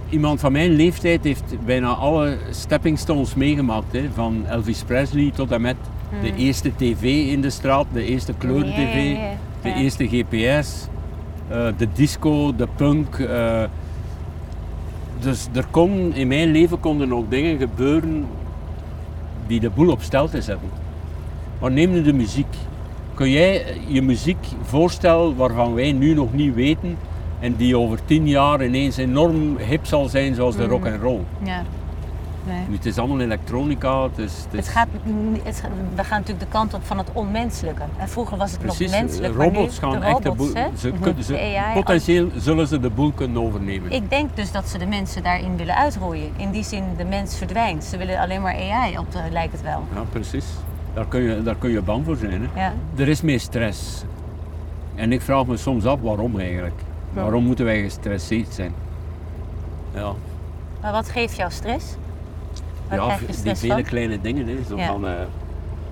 [0.09, 3.91] iemand van mijn leeftijd heeft bijna alle stepping stones meegemaakt.
[3.93, 4.09] Hè.
[4.13, 5.75] Van Elvis Presley tot en met
[6.09, 6.21] Hmm.
[6.21, 8.95] de eerste tv in de straat, de eerste kleur-tv.
[8.95, 9.29] Ja, ja, ja.
[9.61, 9.75] De Ja.
[9.75, 10.87] eerste GPS,
[11.77, 13.19] de disco, de punk.
[13.19, 13.63] eh.
[15.19, 18.25] dus er kon, in mijn leven konden ook dingen gebeuren
[19.47, 20.69] die de boel op stelte zetten.
[21.59, 22.55] Maar neem nu de muziek.
[23.13, 26.97] Kun jij je muziek voorstellen waarvan wij nu nog niet weten
[27.39, 31.19] en die over tien jaar ineens enorm hip zal zijn zoals de rock and roll?
[31.43, 31.63] Ja.
[32.43, 32.59] Nee.
[32.67, 34.87] Nu, Het is allemaal elektronica, het is, het is Het gaat,
[35.43, 37.81] het, gaat- we gaan natuurlijk de kant op van het onmenselijke.
[37.97, 40.69] En vroeger was het precies, nog menselijk, robots gaan de echt de robots, boel, hè?
[40.77, 41.01] ze, Mhm.
[41.01, 43.91] kunnen- ze- De AI, potentieel zullen ze de boel kunnen overnemen.
[43.91, 46.29] Ik denk dus dat ze de mensen daarin willen uitroeien.
[46.37, 47.83] In die zin, de mens verdwijnt.
[47.83, 49.83] Ze willen alleen maar AI, op de, lijkt het wel.
[49.93, 50.45] Ja, precies.
[50.93, 52.49] Daar kun je, daar kun je bang voor zijn.
[52.53, 52.61] Hè.
[52.65, 52.73] Ja.
[52.95, 54.03] Er is meer stress.
[54.95, 56.81] En ik vraag me soms af waarom eigenlijk.
[57.13, 58.73] Waarom moeten wij gestresseerd zijn?
[59.93, 60.11] Ja,
[60.81, 61.85] Maar wat geeft jou stress?
[62.97, 63.83] Waar ja die vele van?
[63.83, 64.47] kleine dingen.
[64.47, 64.55] Hè.
[64.67, 64.85] Zo Ja.
[64.87, 65.13] van, eh,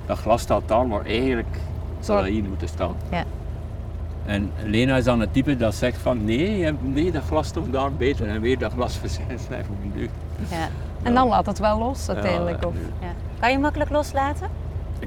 [0.05, 1.57] dat glas staat daar, maar eigenlijk
[1.99, 2.95] zou dat hier moeten staan.
[3.11, 3.23] Ja.
[4.25, 7.93] En Lena is dan het type dat zegt van nee, nee dat glas stond daar
[7.93, 8.27] beter.
[8.27, 10.09] En weer dat glas verzijden voor mijn deur.
[10.49, 10.67] Ja.
[11.03, 12.61] En dan laat het wel los uiteindelijk.
[12.61, 12.73] Ja, of...
[13.01, 13.07] Ja.
[13.39, 14.47] Kan je makkelijk loslaten?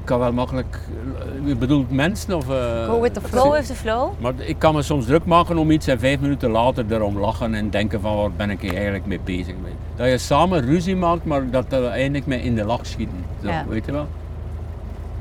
[0.03, 0.79] Ik kan wel makkelijk,
[1.19, 2.49] eh, je bedoelt mensen of...
[2.49, 3.41] eh, Go with the flow.
[3.43, 4.11] Go with the flow.
[4.19, 7.53] Maar ik kan me soms druk maken om iets en vijf minuten later erom lachen
[7.53, 9.53] en denken van waar ben ik hier eigenlijk mee bezig.
[9.95, 13.25] Dat je samen ruzie maakt, maar dat dat eindigt met in de lach schieten.
[13.43, 13.65] Zo, Ja.
[13.67, 14.07] Weet je wel?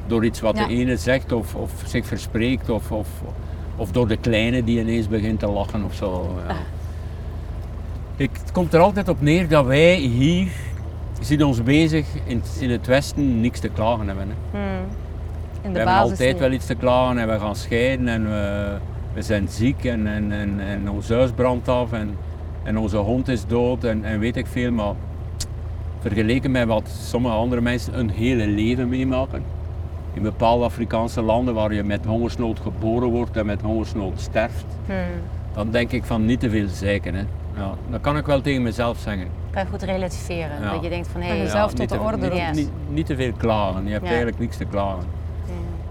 [0.07, 0.67] Door iets wat Ja.
[0.67, 3.09] de ene zegt of, of zich verspreekt of, of,
[3.77, 6.35] of door de kleine die ineens begint te lachen of zo.
[6.49, 6.55] Ja.
[8.17, 10.49] Ik, het komt er altijd op neer dat wij hier,
[11.25, 14.29] zien ons bezig in, in het Westen, niks te klagen hebben.
[14.29, 14.59] Hè.
[14.59, 14.79] In
[15.63, 16.39] We de hebben basis altijd niet.
[16.41, 18.77] wel iets te klagen en we gaan scheiden en we,
[19.15, 22.17] we zijn ziek en, en, en, en ons huis brandt af en,
[22.63, 24.73] en onze hond is dood en, en weet ik veel.
[24.73, 24.95] Maar
[26.01, 29.43] vergeleken met wat sommige andere mensen een hele leven meemaken.
[30.15, 34.97] In bepaalde Afrikaanse landen waar je met hongersnood geboren wordt en met hongersnood sterft, Hmm.
[35.55, 37.15] dan denk ik van niet te veel zeiken.
[37.15, 37.23] Hè.
[37.57, 39.27] Ja, dat kan ik wel tegen mezelf zeggen.
[39.51, 40.61] Kan je goed relativeren.
[40.63, 40.73] Ja.
[40.73, 42.55] Dat je denkt van hé, hey, jezelf Ja, tot niet de te- orde niet, roepen.
[42.55, 44.09] niet, niet te veel klagen, je hebt Ja.
[44.09, 45.05] eigenlijk niks te klagen.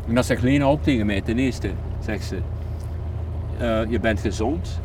[0.08, 1.22] En dat zegt Lena ook tegen mij.
[1.22, 2.38] Ten eerste zegt ze,
[3.58, 4.82] eh, je bent gezond,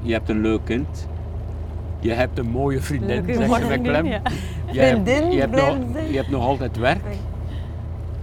[0.00, 1.08] je hebt een leuk kind,
[2.00, 4.06] je hebt een mooie vriendin, Leuke zegt ze met vriendin, klem.
[4.06, 4.20] ja.
[4.70, 6.10] Je hebt, Vriendin, je, hebt nog, vriendin.
[6.10, 7.00] je hebt nog altijd werk.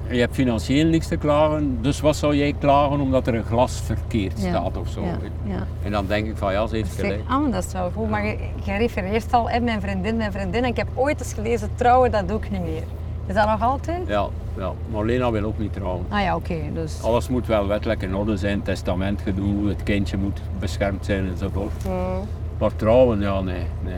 [0.09, 3.43] En je hebt financieel niks te klagen, dus wat zou jij klagen omdat er een
[3.43, 4.47] glas verkeerd Ja.
[4.49, 5.01] staat of zo?
[5.01, 5.67] Ja, ja.
[5.83, 7.21] En dan denk ik van ja, ze heeft gelijk.
[7.27, 8.09] ah, maar dat is wel goed.
[8.09, 10.63] Maar je, refereert al, hè, mijn vriendin, mijn vriendin.
[10.63, 12.83] En ik heb ooit eens gelezen, trouwen, dat doe ik niet meer.
[13.25, 14.07] Is dat nog altijd?
[14.07, 16.05] Ja, ja, maar Lena wil ook niet trouwen.
[16.09, 16.55] Ah ja, oké.
[16.73, 17.03] dus...
[17.03, 21.83] Alles moet wel wettelijk in orde zijn, testamentgedoe, het kindje moet beschermd zijn enzovoort.
[22.57, 23.93] Maar trouwen, ja nee, nee.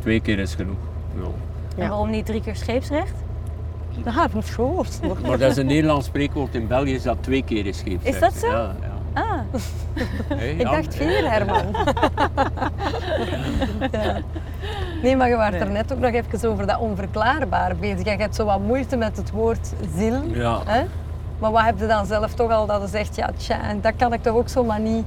[0.00, 0.76] Twee keer is genoeg.
[1.16, 1.82] Ja.
[1.82, 3.14] En waarom niet drie keer scheepsrecht?
[4.04, 5.00] Dat heb ik gehoord.
[5.26, 7.82] Maar dat is een Nederlands spreekwoord, in België is dat twee keer is.
[8.02, 8.46] Is dat zo?
[8.50, 8.90] Ja, ja.
[9.14, 9.40] Ah,
[10.58, 11.64] Ik dacht vier, Herman.
[13.92, 14.20] Ja.
[15.02, 18.04] Nee, maar je was er net ook nog even over dat onverklaarbare bezig.
[18.04, 20.22] Je hebt zo wat moeite met het woord ziel.
[20.32, 20.60] Ja.
[20.64, 20.84] Hè?
[21.38, 23.92] Maar wat heb je dan zelf toch al dat je zegt, ja, tja, en dat
[23.96, 25.04] kan ik toch ook zomaar niet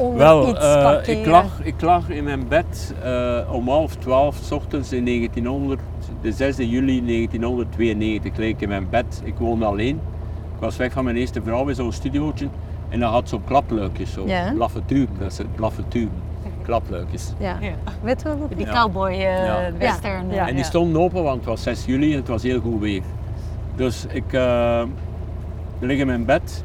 [0.00, 4.36] onder Wel, iets eh, ik, lag, ik lag in mijn bed eh, om half twaalf
[4.42, 5.80] s ochtends in 1900,
[6.20, 9.20] de 6 juli 1992, leek ik in mijn bed.
[9.24, 10.00] Ik woonde alleen.
[10.54, 12.48] Ik was weg van mijn eerste vrouw in zo'n studiootje
[12.88, 14.26] en dat had zo'n klapluikjes, zo.
[14.26, 14.52] Ja.
[14.54, 14.70] Dat
[15.26, 16.28] is het, blaffeturen.
[16.62, 17.32] Klapluikjes.
[17.38, 17.58] Ja.
[18.02, 18.72] Weet je wel wat die Ja.
[18.72, 19.70] cowboy eh, Ja.
[19.78, 20.30] western.
[20.30, 20.48] Ja.
[20.48, 23.02] En die stonden open, want het was 6 juli en het was heel goed weer.
[23.76, 24.82] Dus ik eh,
[25.78, 26.64] lig in mijn bed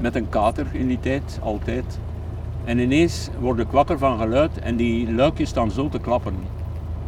[0.00, 1.98] met een kater in die tijd, altijd.
[2.64, 6.32] En ineens word ik wakker van geluid en die luikjes staan zo te klappen.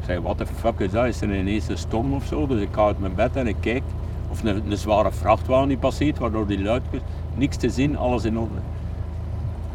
[0.00, 1.04] Ik zeg, wat de fuck is dat?
[1.06, 2.46] Is er ineens een storm of zo?
[2.46, 3.82] Dus ik ga uit mijn bed en ik kijk.
[4.30, 7.00] Of een, een zware vrachtwagen die passeert, waardoor die luidjes,
[7.34, 8.54] niks te zien, alles in orde.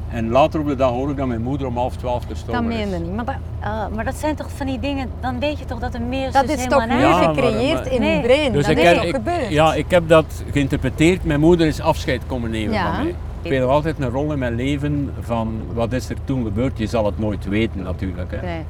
[0.09, 2.71] En later op de dag hoor ik dat mijn moeder om half twaalf Dat gestorven
[2.71, 2.77] is.
[2.77, 3.15] meende niet.
[3.15, 5.93] Maar dat, Ah, maar dat zijn toch van die dingen, dan weet je toch dat
[5.93, 8.15] een meer dat dus is helemaal toch maar- gecreëerd maar- in Nee.
[8.15, 8.51] je brein.
[8.51, 9.49] Dus dat ik is heb, toch ik- gebeurd?
[9.49, 11.23] ja, ik heb dat geïnterpreteerd.
[11.23, 12.93] Mijn moeder is afscheid komen nemen Ja.
[12.95, 13.15] van mij.
[13.43, 16.77] Speelt altijd een rol in mijn leven van wat is er toen gebeurd.
[16.77, 18.31] Je zal het nooit weten natuurlijk.
[18.31, 18.41] Hè.
[18.41, 18.63] Nee.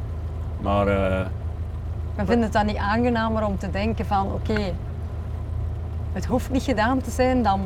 [0.61, 1.25] Maar eh,
[2.15, 4.61] Maar vind het dan niet aangenamer om te denken van, oké,
[6.13, 7.59] het hoeft niet gedaan te zijn, dan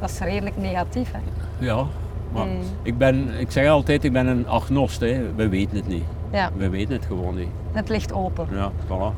[0.00, 1.12] dat is redelijk negatief.
[1.12, 1.18] Hè?
[1.66, 1.84] ja,
[2.32, 2.52] maar Mm.
[2.82, 5.00] ik, ben, ik zeg altijd, ik ben een agnost.
[5.00, 5.34] Hè.
[5.34, 6.04] We weten het niet.
[6.32, 7.48] Ja, We weten het gewoon niet.
[7.72, 8.46] het ligt open.
[8.52, 9.14] Ja, voilà.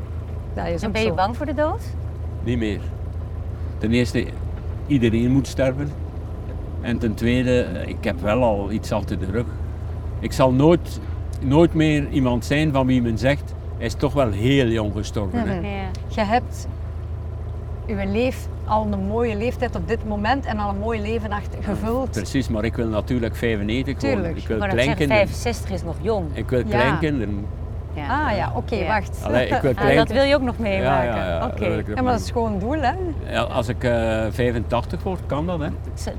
[0.55, 1.14] Dat is En ben je zo.
[1.14, 1.80] bang voor de dood?
[2.43, 2.80] Niet meer.
[3.78, 4.26] Ten eerste,
[4.86, 5.91] iedereen moet sterven.
[6.80, 9.46] En ten tweede, eh, ik heb wel al iets achter de rug.
[10.20, 11.00] Ik zal nooit,
[11.40, 15.48] nooit meer iemand zijn van wie men zegt, hij is toch wel heel jong gestorven.
[15.48, 15.60] Hè.
[15.68, 15.90] Ja.
[16.08, 16.68] Je hebt
[17.86, 21.62] je leef al een mooie leeftijd op dit moment en al een mooi leven achter
[21.62, 22.10] gevuld.
[22.10, 24.16] Precies, maar ik wil natuurlijk 95 worden.
[24.18, 24.36] Tuurlijk.
[24.38, 25.28] Ik wil Maar dat zeggen, kleinkinderen.
[25.38, 26.24] 65 is nog jong.
[26.32, 26.64] Ik wil Ja.
[26.64, 27.46] kleinkinderen.
[28.11, 28.86] Ah ja, oké, Ja.
[28.86, 29.20] wacht.
[29.24, 31.07] Allee, ik wil Ah, dat wil je ook nog meemaken.
[31.16, 31.82] ja, ja, Oké.
[31.94, 32.92] Ja, maar dat is gewoon een doel, hè?
[33.30, 35.66] Ja, als ik eh 85 word, kan dat, hè.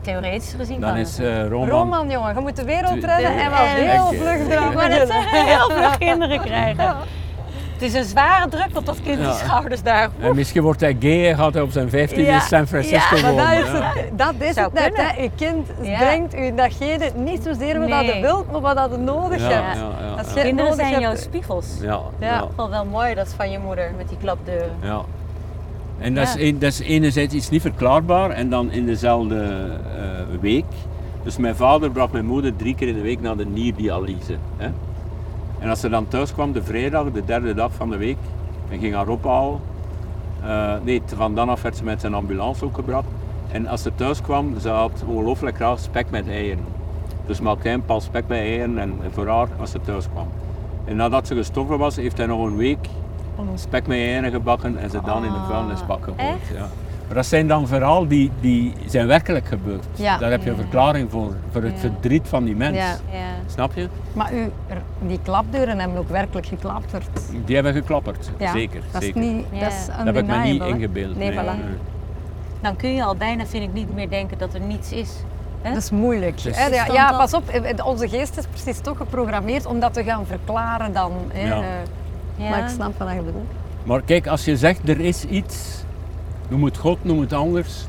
[0.02, 1.28] Theoretisch gezien Dan kan is het.
[1.28, 1.70] eh Roman...
[1.70, 4.90] Roman, jongen, je moet de wereld redden en wel heel vlug ik- eraan Ik wou
[4.90, 5.08] net beginnen.
[5.32, 6.96] zeggen, heel veel kinderen krijgen.
[7.80, 10.10] Het is een zware druk op dat kind die schouders daar.
[10.20, 12.34] En misschien wordt hij gay en gaat hij op zijn 15 Ja.
[12.36, 13.46] in San Francisco Ja, Maar wonen.
[13.46, 15.22] dat is het, dat is Zou het net, hè.
[15.24, 15.98] Je kind Ja.
[15.98, 18.16] brengt u datgene, niet zozeer wat Nee.
[18.16, 19.78] je wilt, maar wat je nodig Ja, hebt.
[19.78, 20.36] ja, ja, Als ja.
[20.36, 21.68] je- Kinderen nodig zijn hebt- jouw spiegels.
[21.82, 22.28] Ja, Ja.
[22.28, 24.72] ja, Wel wel mooi dat van je moeder met die klapdeuren.
[24.82, 25.02] ja.
[26.00, 26.40] En dat, Ja.
[26.40, 30.66] is, een- dat is enerzijds iets niet verklaarbaar en dan in dezelfde eh, week.
[31.24, 34.36] Dus mijn vader bracht mijn moeder drie keer in de week naar de nierdialyse.
[34.58, 34.70] Hè?
[35.60, 38.18] En als ze dan thuis kwam, de vrijdag, de derde dag van de week,
[38.70, 39.60] en ging haar ophalen.
[40.43, 43.07] eh, nee, van dan af werd ze met zijn ambulance ook gebracht.
[43.51, 46.64] En als ze thuis kwam, ze had ongelooflijk graag spek met eieren.
[47.26, 50.28] Dus een pal spek met eieren en voor haar als ze thuis kwam.
[50.86, 52.88] En nadat ze gestorven was, heeft hij nog een week
[53.55, 56.47] spek met eieren gebakken en ze dan in de vuilnisbak gegooid.
[56.53, 56.68] Ja.
[57.10, 59.86] Maar dat zijn dan verhalen die, die zijn werkelijk gebeurd.
[59.95, 60.18] Ja.
[60.18, 61.80] Daar heb je een verklaring voor, voor het Ja.
[61.80, 62.78] verdriet van die mens.
[62.78, 62.88] Ja.
[63.12, 63.20] Ja.
[63.45, 63.88] Snap je?
[64.14, 64.51] Maar u,
[65.07, 67.07] die klapdeuren hebben ook werkelijk geklapperd.
[67.45, 68.82] Die hebben geklapperd, Ja, zeker.
[68.91, 69.60] Dat is, niet, Ja.
[69.60, 71.18] dat is dat heb ik me niet ingebeeld.
[71.18, 71.78] Nee, voilà.
[72.62, 75.10] Dan kun je al bijna, vind ik, niet meer denken dat er niets is.
[75.62, 75.70] Hè?
[75.74, 76.43] Dat is moeilijk.
[76.43, 76.66] Dus- hè.
[76.91, 80.93] Ja, pas op, eh, onze geest is precies toch geprogrammeerd om dat te gaan verklaren
[80.93, 81.12] dan.
[81.34, 81.47] Hè.
[81.47, 81.55] Ja.
[81.62, 81.68] Eh,
[82.36, 82.49] Ja.
[82.49, 83.49] Maar ik snap wat je bedoelt.
[83.84, 85.84] Maar kijk, als je zegt er is iets,
[86.50, 87.86] noem het God, noem het anders.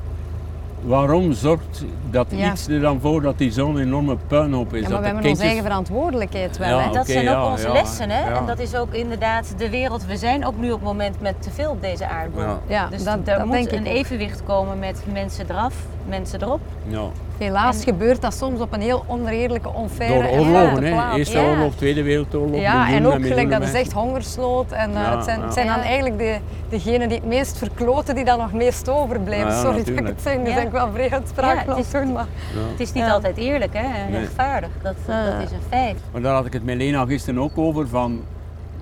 [0.82, 2.52] Waarom zorgt dat Ja.
[2.52, 4.80] iets er dan voor dat die zo'n enorme puinhoop is?
[4.82, 6.78] Ja, dat maar we de hebben onze eigen verantwoordelijkheid wel.
[6.78, 6.92] Ja, hè.
[6.92, 8.28] Dat zijn ook onze ja, lessen, hè?
[8.28, 8.36] ja.
[8.38, 10.06] En dat is ook inderdaad de wereld.
[10.06, 12.42] We zijn ook nu op het moment met te veel op deze aardbol.
[12.42, 12.58] Ja.
[12.66, 15.74] Ja, dus dat- er dat moet een evenwicht komen met mensen eraf,
[16.10, 16.60] mensen erop.
[16.86, 17.02] Ja.
[17.38, 21.16] Helaas En- gebeurt dat soms op een heel oneerlijke, onfaire Door en oorlogen, hè.
[21.16, 21.48] Eerste Ja.
[21.50, 22.60] oorlog, Tweede Wereldoorlog.
[22.60, 24.72] Ja, en ook gelijk dat is echt hongersnood.
[24.72, 26.36] En eh, Ja, het zijn, het zijn dan eigenlijk de,
[26.68, 29.48] degenen die het meest verkloten die dan nog meest overblijven.
[29.48, 30.16] Ja, ja, Sorry dat ik natuurlijk.
[30.16, 30.54] het zeg, nu Ja.
[30.54, 32.26] ben ik wel vrij uitspraak Ja, het doen, maar...
[32.54, 32.70] Ja.
[32.70, 33.12] Het is niet Ja.
[33.12, 33.84] altijd eerlijk hè?
[34.04, 34.70] en rechtvaardig.
[34.82, 35.24] Dat, Ja.
[35.24, 35.96] dat is een feit.
[36.12, 38.20] Maar daar had ik het met Lena gisteren ook over, van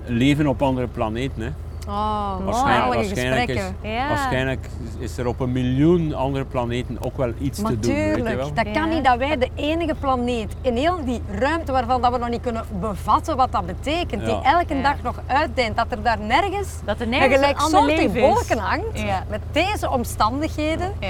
[0.05, 1.41] leven op andere planeten.
[1.41, 1.49] Hè.
[1.89, 3.61] Oh, Waarschijnlijk, is.
[3.81, 4.07] Ja.
[4.07, 4.67] waarschijnlijk
[4.99, 7.93] is er op een miljoen andere planeten ook wel iets Maar te doen.
[7.95, 8.53] Weet je tuurlijk, wel?
[8.53, 8.95] dat kan Ja.
[8.95, 12.41] niet dat wij de enige planeet in heel die ruimte waarvan dat we nog niet
[12.41, 14.81] kunnen bevatten wat dat betekent, die elke Ja.
[14.81, 18.21] dag nog uitdijnt, dat er daar nergens, Dat er een nergens een gelijksoortig leven is.
[18.33, 19.23] wolken hangt, Ja.
[19.29, 21.07] met deze omstandigheden, Ja.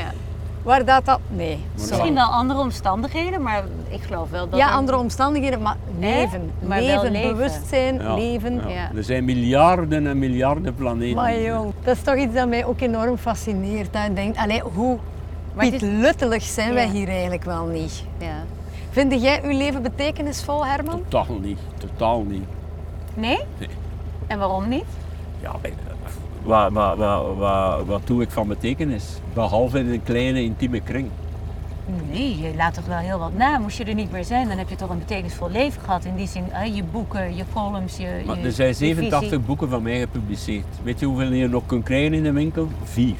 [0.63, 1.19] Waar dat dat...
[1.27, 1.65] Nee.
[1.73, 6.51] Misschien wel andere omstandigheden, maar ik geloof wel dat Ja, er- andere omstandigheden, maar leven.
[6.67, 7.35] Maar leven, leven.
[7.35, 8.53] bewustzijn, Ja, leven.
[8.55, 8.67] ja.
[8.69, 8.91] Ja.
[8.95, 11.15] Er zijn miljarden en miljarden planeten.
[11.15, 13.93] Maar jong, dat is toch iets dat mij ook enorm fascineert.
[13.93, 14.97] Dat je denkt, allee, hoe
[15.59, 18.03] is- luttelig zijn wij hier eigenlijk wel niet.
[18.17, 18.35] Ja.
[18.89, 21.01] Vind jij uw leven betekenisvol, Herman?
[21.07, 22.43] Totaal niet, totaal niet.
[23.13, 23.39] Nee?
[23.57, 23.69] Nee.
[24.27, 24.85] En waarom niet?
[25.41, 25.51] Ja,
[26.43, 29.05] wat, wat, wat, doe ik van betekenis?
[29.33, 31.07] Behalve in een kleine intieme kring.
[32.11, 33.57] Nee, je laat toch wel heel wat na.
[33.57, 36.05] Moest je er niet meer zijn, dan heb je toch een betekenisvol leven gehad.
[36.05, 38.85] In die zin, je boeken, je columns, je, Maar er zijn je visie.
[38.95, 40.65] 87 boeken van mij gepubliceerd.
[40.83, 42.67] Weet je hoeveel je nog kunt krijgen in de winkel?
[42.83, 43.15] Vier.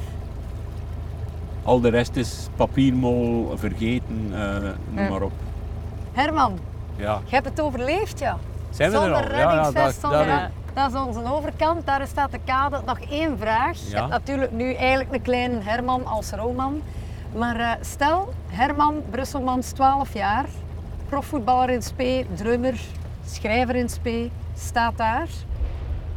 [1.63, 5.31] Al de rest is papiermol, vergeten, eh, noem maar op.
[6.13, 6.57] Herman,
[6.95, 7.21] Ja.
[7.25, 8.37] je hebt het overleefd, ja.
[8.69, 9.37] Zijn we er zonder al?
[9.37, 10.49] Ja, ja, dat- zonder...
[10.79, 12.81] Dat is onze overkant, daar staat de kade.
[12.85, 13.77] Nog één vraag.
[13.79, 13.97] Je Ja.
[13.97, 16.81] hebt natuurlijk nu eigenlijk een kleine Herman als Roman.
[17.35, 20.45] Maar eh, stel, Herman Brusselmans, 12 jaar,
[21.09, 22.79] profvoetballer in spe, drummer,
[23.25, 25.27] schrijver in spe, staat daar.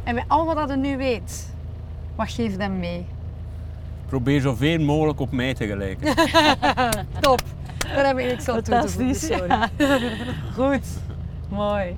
[0.03, 1.53] En met al wat hij nu weet,
[2.15, 3.05] wat geeft hem mee?
[4.05, 6.15] Probeer zoveel mogelijk op mij te gelijken.
[7.19, 7.41] Top,
[7.95, 9.69] daar heb ik niks aan toe te voegen.
[10.57, 10.85] Goed,
[11.49, 11.95] mooi.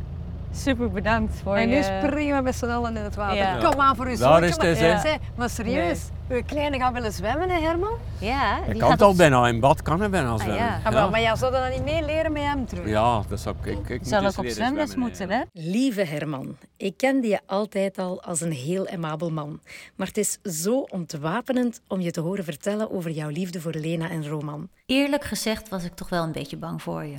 [0.56, 1.84] Super bedankt voor En nu je...
[1.84, 3.38] springen we met z'n allen in het water.
[3.38, 3.58] Ja.
[3.70, 5.47] Kom aan voor uw Daar is het maar- hè.
[5.49, 5.99] Serieus,
[6.30, 7.97] uw kleine gaat willen zwemmen, hè, Herman?
[8.20, 10.58] Ja, die kan gaat het al bijna, in bad kan hij bijna zwemmen.
[10.58, 10.80] ja.
[10.84, 12.88] Ja, maar, maar jij zou dat niet meeleren met hem terug?
[12.88, 13.89] Ja, dat zou ik.
[13.89, 15.41] ik, Zal ook op leren zwemles moeten, hè?
[15.53, 19.60] Lieve Herman, ik kende je altijd al als een heel amabel man.
[19.95, 24.10] Maar het is zo ontwapenend om je te horen vertellen over jouw liefde voor Lena
[24.10, 24.70] en Roman.
[24.86, 27.18] Eerlijk gezegd was ik toch wel een beetje bang voor je.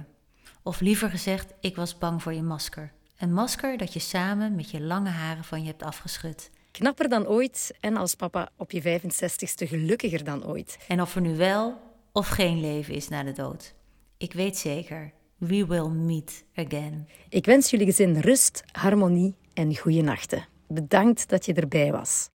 [0.63, 2.93] Of liever gezegd, ik was bang voor je masker.
[3.19, 6.51] Een masker dat je samen met je lange haren van je hebt afgeschud.
[6.71, 10.79] Knapper dan ooit en als papa op je 65ste gelukkiger dan ooit.
[10.89, 11.79] En of er nu wel
[12.13, 13.75] of geen leven is na de dood.
[14.17, 17.09] Ik weet zeker, we will meet again.
[17.29, 20.47] Ik wens jullie gezin rust, harmonie en goede nachten.
[20.69, 22.25] Bedankt dat je erbij was.